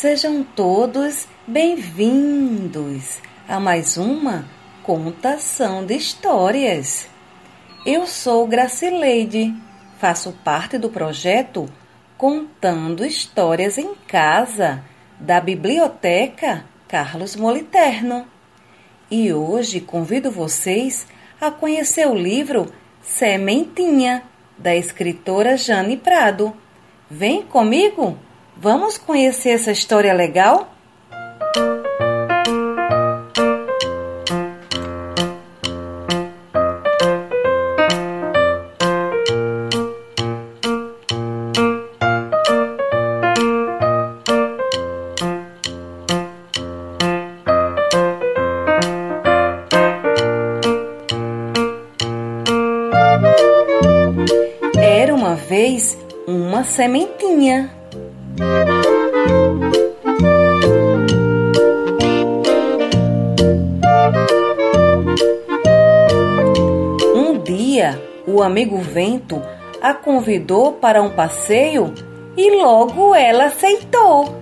[0.00, 4.46] Sejam todos bem-vindos a mais uma
[4.82, 7.06] contação de histórias.
[7.84, 9.54] Eu sou Gracileide,
[9.98, 11.66] faço parte do projeto
[12.16, 14.82] Contando Histórias em Casa,
[15.18, 18.26] da Biblioteca Carlos Moliterno.
[19.10, 21.06] E hoje convido vocês
[21.38, 22.72] a conhecer o livro
[23.02, 24.22] Sementinha,
[24.56, 26.56] da escritora Jane Prado.
[27.10, 28.16] Vem comigo!
[28.62, 30.70] Vamos conhecer essa história legal?
[54.76, 55.96] Era uma vez
[56.26, 57.09] uma sementinha
[68.40, 69.42] o amigo Vento
[69.82, 71.92] a convidou para um passeio
[72.36, 74.40] e logo ela aceitou.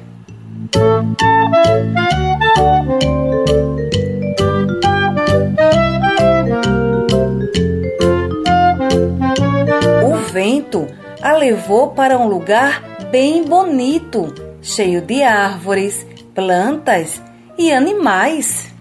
[10.05, 10.87] O vento
[11.21, 14.33] a levou para um lugar bem bonito,
[14.63, 17.21] cheio de árvores, plantas
[17.57, 18.73] e animais.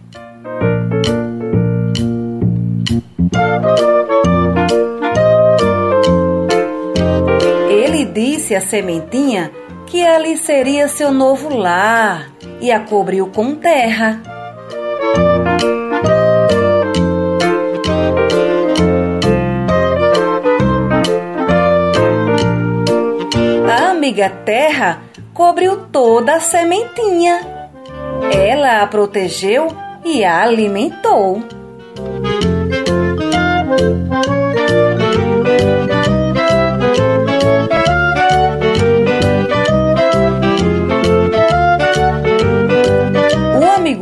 [8.48, 9.52] Disse à sementinha
[9.86, 12.32] que ali seria seu novo lar
[12.62, 14.22] e a cobriu com terra.
[23.70, 25.02] A amiga terra
[25.34, 27.42] cobriu toda a sementinha.
[28.32, 29.68] Ela a protegeu
[30.06, 31.42] e a alimentou.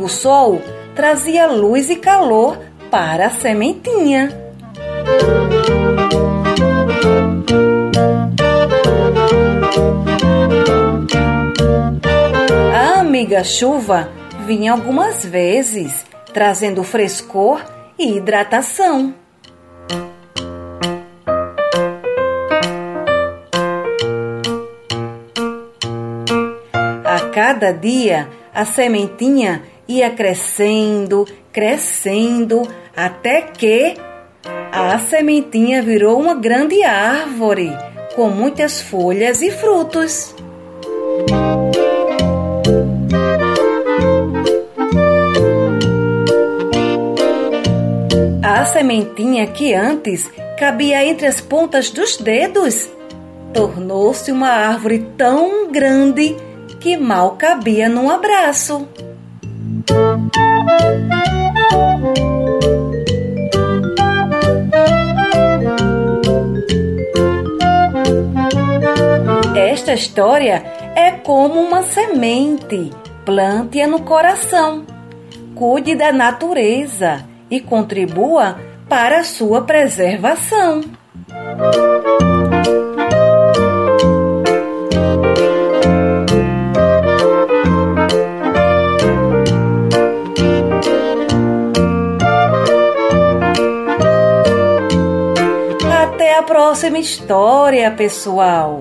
[0.06, 0.62] O sol
[0.94, 2.56] trazia luz e calor
[2.92, 4.28] para a sementinha.
[12.72, 14.08] A amiga chuva
[14.46, 17.60] vinha algumas vezes, trazendo frescor
[17.98, 19.12] e hidratação.
[27.04, 32.62] A cada dia, a sementinha ia crescendo, crescendo,
[32.94, 33.94] até que
[34.72, 37.72] a sementinha virou uma grande árvore
[38.14, 40.34] com muitas folhas e frutos.
[48.42, 52.88] A sementinha que antes cabia entre as pontas dos dedos
[53.52, 56.36] tornou-se uma árvore tão grande
[56.80, 58.86] que mal cabia num abraço.
[69.54, 70.64] Esta história
[70.96, 72.90] é como uma semente.
[73.24, 74.84] Plante-a no coração.
[75.54, 78.58] Cuide da natureza e contribua
[78.88, 80.80] para a sua preservação.
[96.56, 98.80] Próxima história, pessoal.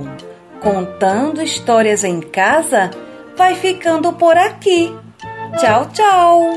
[0.62, 2.90] Contando histórias em casa
[3.36, 4.96] vai ficando por aqui.
[5.60, 6.54] Tchau, tchau!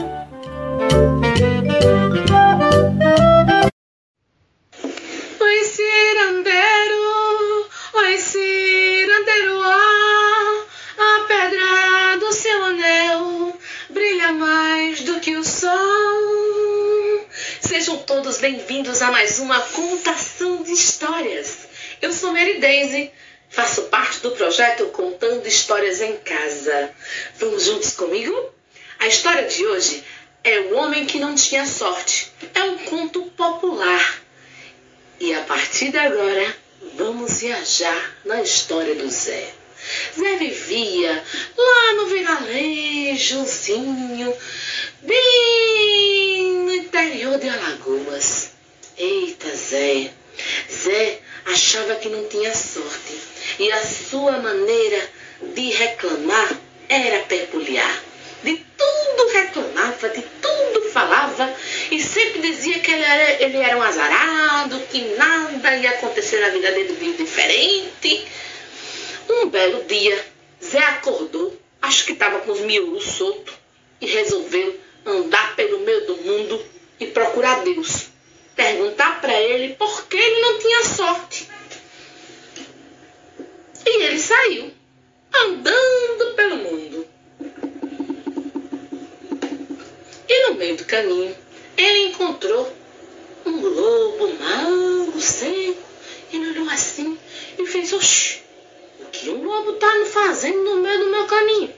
[18.40, 21.66] Bem-vindos a mais uma contação de histórias.
[22.00, 23.10] Eu sou Mary Daisy,
[23.48, 26.90] faço parte do projeto Contando Histórias em Casa.
[27.38, 28.32] Vamos juntos comigo?
[29.00, 30.04] A história de hoje
[30.44, 32.32] é O Homem que Não Tinha Sorte.
[32.54, 34.22] É um conto popular.
[35.18, 36.56] E a partir de agora,
[36.94, 39.52] vamos viajar na história do Zé.
[40.16, 41.24] Zé vivia
[41.56, 44.32] lá no vilarejozinho,
[45.02, 48.52] bem no interior de Alagoas.
[48.96, 50.10] Eita, Zé!
[50.70, 53.18] Zé achava que não tinha sorte
[53.58, 55.08] e a sua maneira
[55.54, 58.02] de reclamar era peculiar.
[58.42, 61.52] De tudo reclamava, de tudo falava
[61.90, 66.50] e sempre dizia que ele era, ele era um azarado, que nada ia acontecer na
[66.50, 68.26] vida dele de diferente.
[69.28, 70.24] Um belo dia,
[70.62, 73.54] Zé acordou, acho que estava com os miúdos soltos,
[74.00, 74.78] e resolveu
[75.08, 76.64] andar pelo meio do mundo
[77.00, 78.08] e procurar Deus.
[78.54, 81.48] Perguntar para ele por que ele não tinha sorte.
[83.86, 84.70] E ele saiu,
[85.32, 87.06] andando pelo mundo.
[90.28, 91.34] E no meio do caminho,
[91.76, 92.70] ele encontrou
[93.46, 95.88] um lobo magro, seco.
[96.32, 97.18] Ele olhou assim
[97.58, 98.42] e fez: Oxi,
[99.00, 101.74] o que um lobo tá fazendo no meio do meu caminho?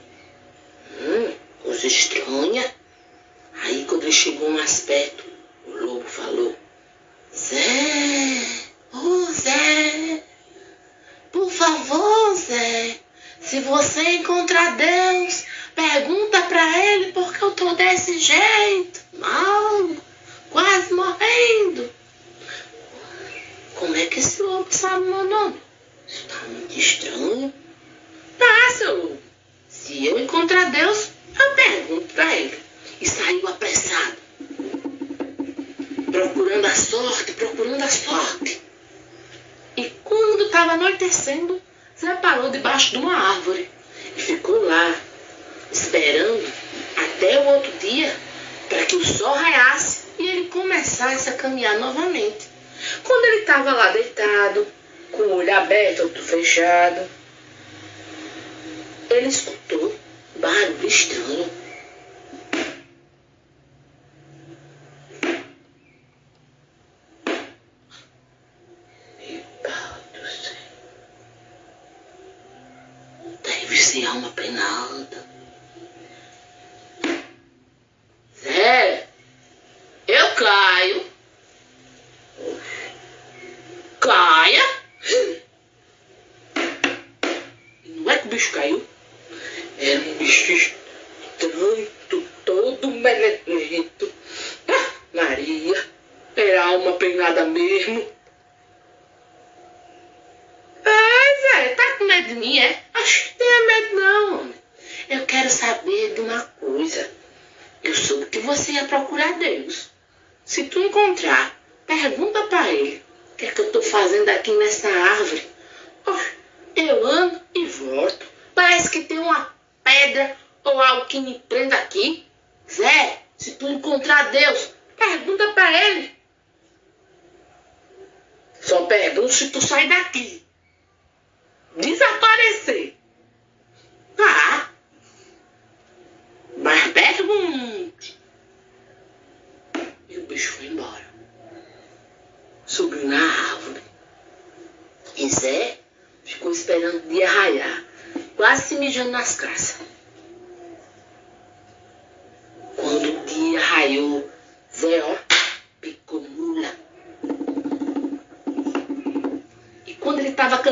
[0.99, 2.80] Hum, coisa estranha.
[3.55, 5.23] Aí, quando ele chegou mais perto,
[5.67, 6.55] o lobo falou:
[7.35, 8.41] Zé,
[8.93, 10.23] ô oh, Zé,
[11.31, 12.99] por favor, Zé,
[13.39, 15.45] se você encontrar Deus,
[15.75, 19.95] pergunta pra ele por que eu tô desse jeito, mal,
[20.49, 21.91] quase morrendo.
[23.75, 25.59] Como é que esse lobo sabe meu nome?
[26.07, 27.53] Isso tá muito estranho.
[28.37, 29.21] Tá, seu lobo.
[29.67, 32.60] Se eu encontrar Deus, eu pergunto pra ele.
[36.51, 38.61] Procurando a sorte, procurando a sorte.
[39.77, 41.61] E quando estava anoitecendo,
[41.97, 43.69] Zé parou debaixo de uma árvore
[44.17, 44.93] e ficou lá,
[45.71, 46.53] esperando
[46.97, 48.13] até o outro dia
[48.67, 52.49] para que o sol raiasse e ele começasse a caminhar novamente.
[53.01, 54.67] Quando ele estava lá deitado,
[55.13, 57.09] com o olho aberto, outro fechado,
[59.09, 59.95] ele escutou
[60.35, 61.60] barulho estranho.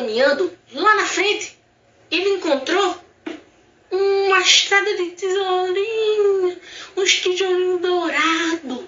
[0.09, 1.57] Caminhando, lá na frente,
[2.09, 2.99] ele encontrou
[3.91, 6.59] uma estrada de tijolinho,
[6.97, 8.85] uns tijolinhos dourados.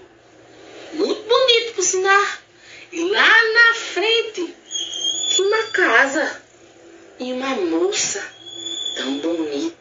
[0.92, 2.26] Muito bonito, por sinal.
[2.90, 4.54] E lá na frente,
[5.38, 6.42] uma casa
[7.20, 8.22] e uma moça
[8.96, 9.71] tão bonita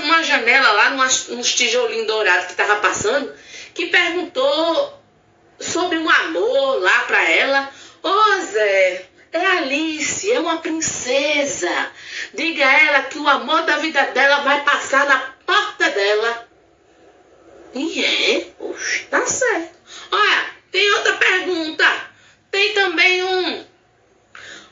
[0.00, 3.32] uma janela lá, nos tijolinhos dourados que estava passando,
[3.74, 5.00] que perguntou
[5.58, 7.70] sobre um amor lá para ela.
[8.02, 11.90] Ô oh, Zé, é Alice, é uma princesa.
[12.34, 16.48] Diga a ela que o amor da vida dela vai passar na porta dela.
[17.74, 18.46] E é?
[18.58, 19.78] Oxe, tá certo.
[20.10, 22.10] Olha, tem outra pergunta.
[22.50, 23.64] Tem também um,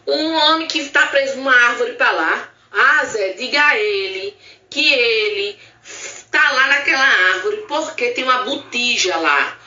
[0.08, 2.48] um homem que está preso numa árvore para lá.
[2.72, 4.36] Ah, Zé, diga a ele
[4.70, 5.58] que ele
[6.30, 9.58] tá lá naquela árvore porque tem uma botija lá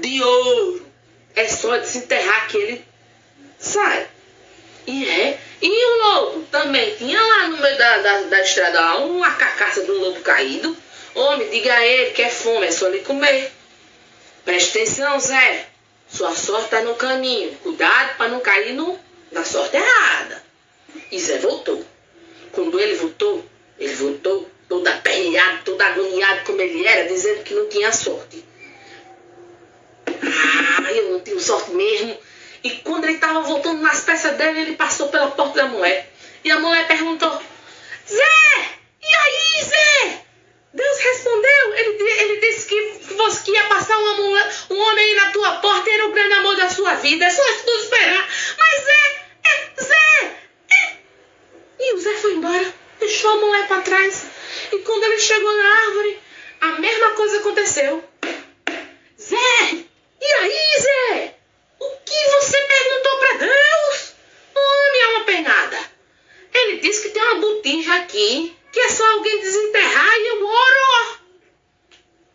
[0.00, 0.86] de ouro.
[1.34, 2.84] É só desenterrar que ele
[3.58, 4.06] sai.
[4.86, 5.38] E é.
[5.60, 9.92] E o lobo também tinha lá no meio da, da, da estrada uma carcaça um
[9.92, 10.76] lobo caído.
[11.14, 13.52] Homem, diga a ele que é fome, é só ele comer.
[14.44, 15.66] Preste atenção, Zé.
[16.08, 17.54] Sua sorte está no caminho.
[17.62, 18.98] Cuidado para não cair no,
[19.30, 20.42] na sorte errada.
[21.10, 21.84] E Zé voltou.
[22.50, 23.46] Quando ele voltou,
[23.78, 28.44] ele voltou todo aperreado, todo agoniado como ele era, dizendo que não tinha sorte.
[30.06, 32.16] Ah, eu não tenho sorte mesmo.
[32.64, 36.10] E quando ele estava voltando nas peças dele, ele passou pela porta da mulher.
[36.44, 37.30] E a mulher perguntou:
[38.08, 40.22] Zé, e aí, Zé?
[40.72, 41.74] Deus respondeu.
[41.74, 45.90] Ele, ele disse que você ia passar uma mulher, um homem aí na tua porta
[45.90, 47.24] e era o grande amor da sua vida.
[47.24, 48.28] É só tu esperar.
[48.58, 50.36] Mas Zé, é, Zé,
[50.70, 50.96] é.
[51.80, 54.26] E o Zé foi embora, deixou a mulher para trás.
[54.72, 56.20] E quando ele chegou na árvore,
[56.60, 58.04] a mesma coisa aconteceu.
[59.20, 59.36] Zé,
[60.20, 61.34] e aí, Zé?
[61.80, 64.14] O que você perguntou para Deus?
[64.54, 65.78] Homem é uma penada.
[66.54, 71.18] Ele disse que tem uma botija aqui, que é só alguém desenterrar e eu oro.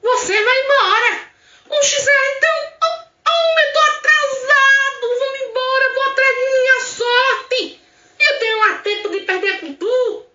[0.03, 1.31] Você vai embora.
[1.69, 5.19] Oxe, Zé, então, oh, oh, eu tô atrasado.
[5.19, 7.81] Vamos embora, vou atrás de minha sorte.
[8.19, 10.26] Eu tenho lá tempo de perder com tu.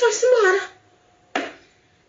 [0.00, 0.70] Foi-se embora.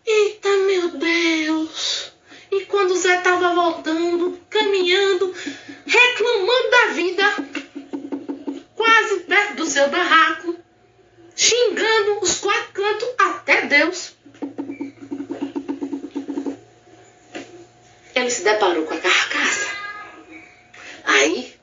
[0.04, 2.12] Eita, meu Deus.
[2.50, 5.34] E quando o Zé tava voltando, caminhando,
[5.86, 7.42] reclamando da vida,
[9.72, 10.54] seu barraco,
[11.34, 14.14] xingando os quatro cantos até Deus.
[18.14, 19.66] Ele se deparou com a carcaça.
[21.04, 21.54] Aí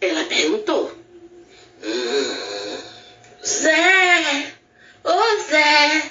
[0.00, 0.92] ela perguntou:
[1.84, 2.78] hum,
[3.46, 4.52] Zé,
[5.04, 6.10] ô Zé,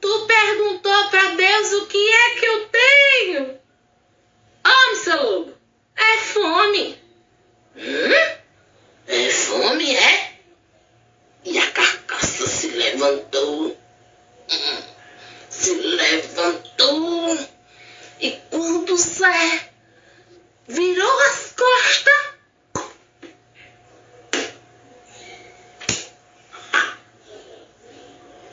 [0.00, 3.58] tu perguntou para Deus o que é que eu tenho?
[4.64, 5.54] Homem, seu lobo,
[5.96, 6.96] é fome.
[7.76, 8.36] Hum?
[9.08, 10.32] É fome, é?
[11.44, 13.68] E a carcaça se levantou.
[14.50, 14.82] Hum,
[15.48, 17.38] se levantou.
[18.20, 19.70] E quando Zé
[20.66, 22.14] virou as costas,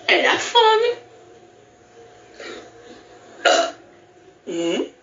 [0.07, 0.97] era fome.
[4.45, 4.93] Hum?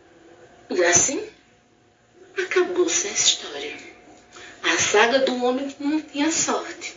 [0.71, 1.29] E assim
[2.39, 3.91] acabou-se a história.
[4.63, 6.95] A saga do homem que não tinha sorte.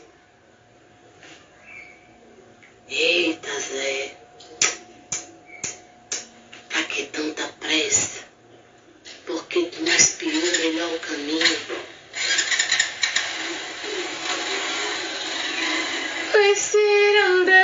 [2.89, 4.17] Eita, Zé.
[6.69, 8.25] Pra que tanta pressa?
[9.25, 11.57] Porque tu não espiou melhor o caminho.
[16.35, 17.55] Oi, cirandeiro,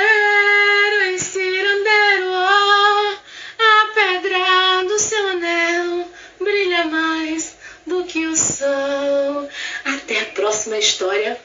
[1.04, 3.16] oi, cirandeiro, ó,
[3.58, 6.08] a pedra do seu anel
[6.40, 7.56] brilha mais
[7.86, 9.48] do que o sol.
[9.84, 11.38] Até a próxima história.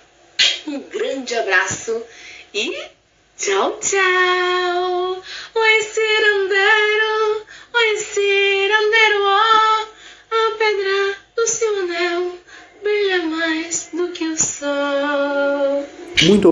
[0.68, 2.04] Um grande abraço
[2.54, 2.72] e
[3.38, 5.24] tchau, tchau.
[5.56, 9.88] Oi, cirandeiro, oi, cirandeiro, ó,
[10.32, 12.38] a pedra do seu anel
[12.82, 15.88] brilha mais do que o sol.
[16.24, 16.50] Muito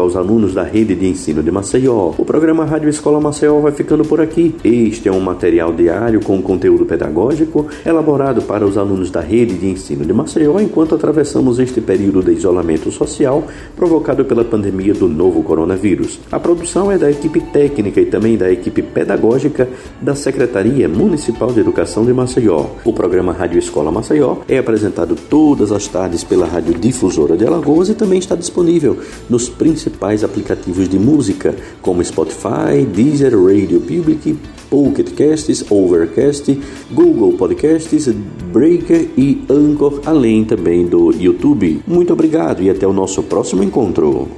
[0.00, 2.12] aos alunos da rede de ensino de Maceió.
[2.18, 4.54] O programa Rádio Escola Maceió vai ficando por aqui.
[4.64, 9.68] Este é um material diário com conteúdo pedagógico elaborado para os alunos da rede de
[9.68, 13.44] ensino de Maceió enquanto atravessamos este período de isolamento social
[13.76, 16.18] provocado pela pandemia do novo coronavírus.
[16.30, 19.68] A produção é da equipe técnica e também da equipe pedagógica
[20.00, 22.66] da Secretaria Municipal de Educação de Maceió.
[22.84, 27.88] O programa Rádio Escola Maceió é apresentado todas as tardes pela Rádio Difusora de Alagoas
[27.88, 28.98] e também está disponível
[29.28, 29.48] nos
[29.82, 34.36] principais aplicativos de música, como Spotify, Deezer, Radio Public,
[34.70, 36.58] Pocket Casts, Overcast,
[36.92, 38.08] Google Podcasts,
[38.52, 41.82] Breaker e Anchor, além também do YouTube.
[41.86, 44.28] Muito obrigado e até o nosso próximo encontro.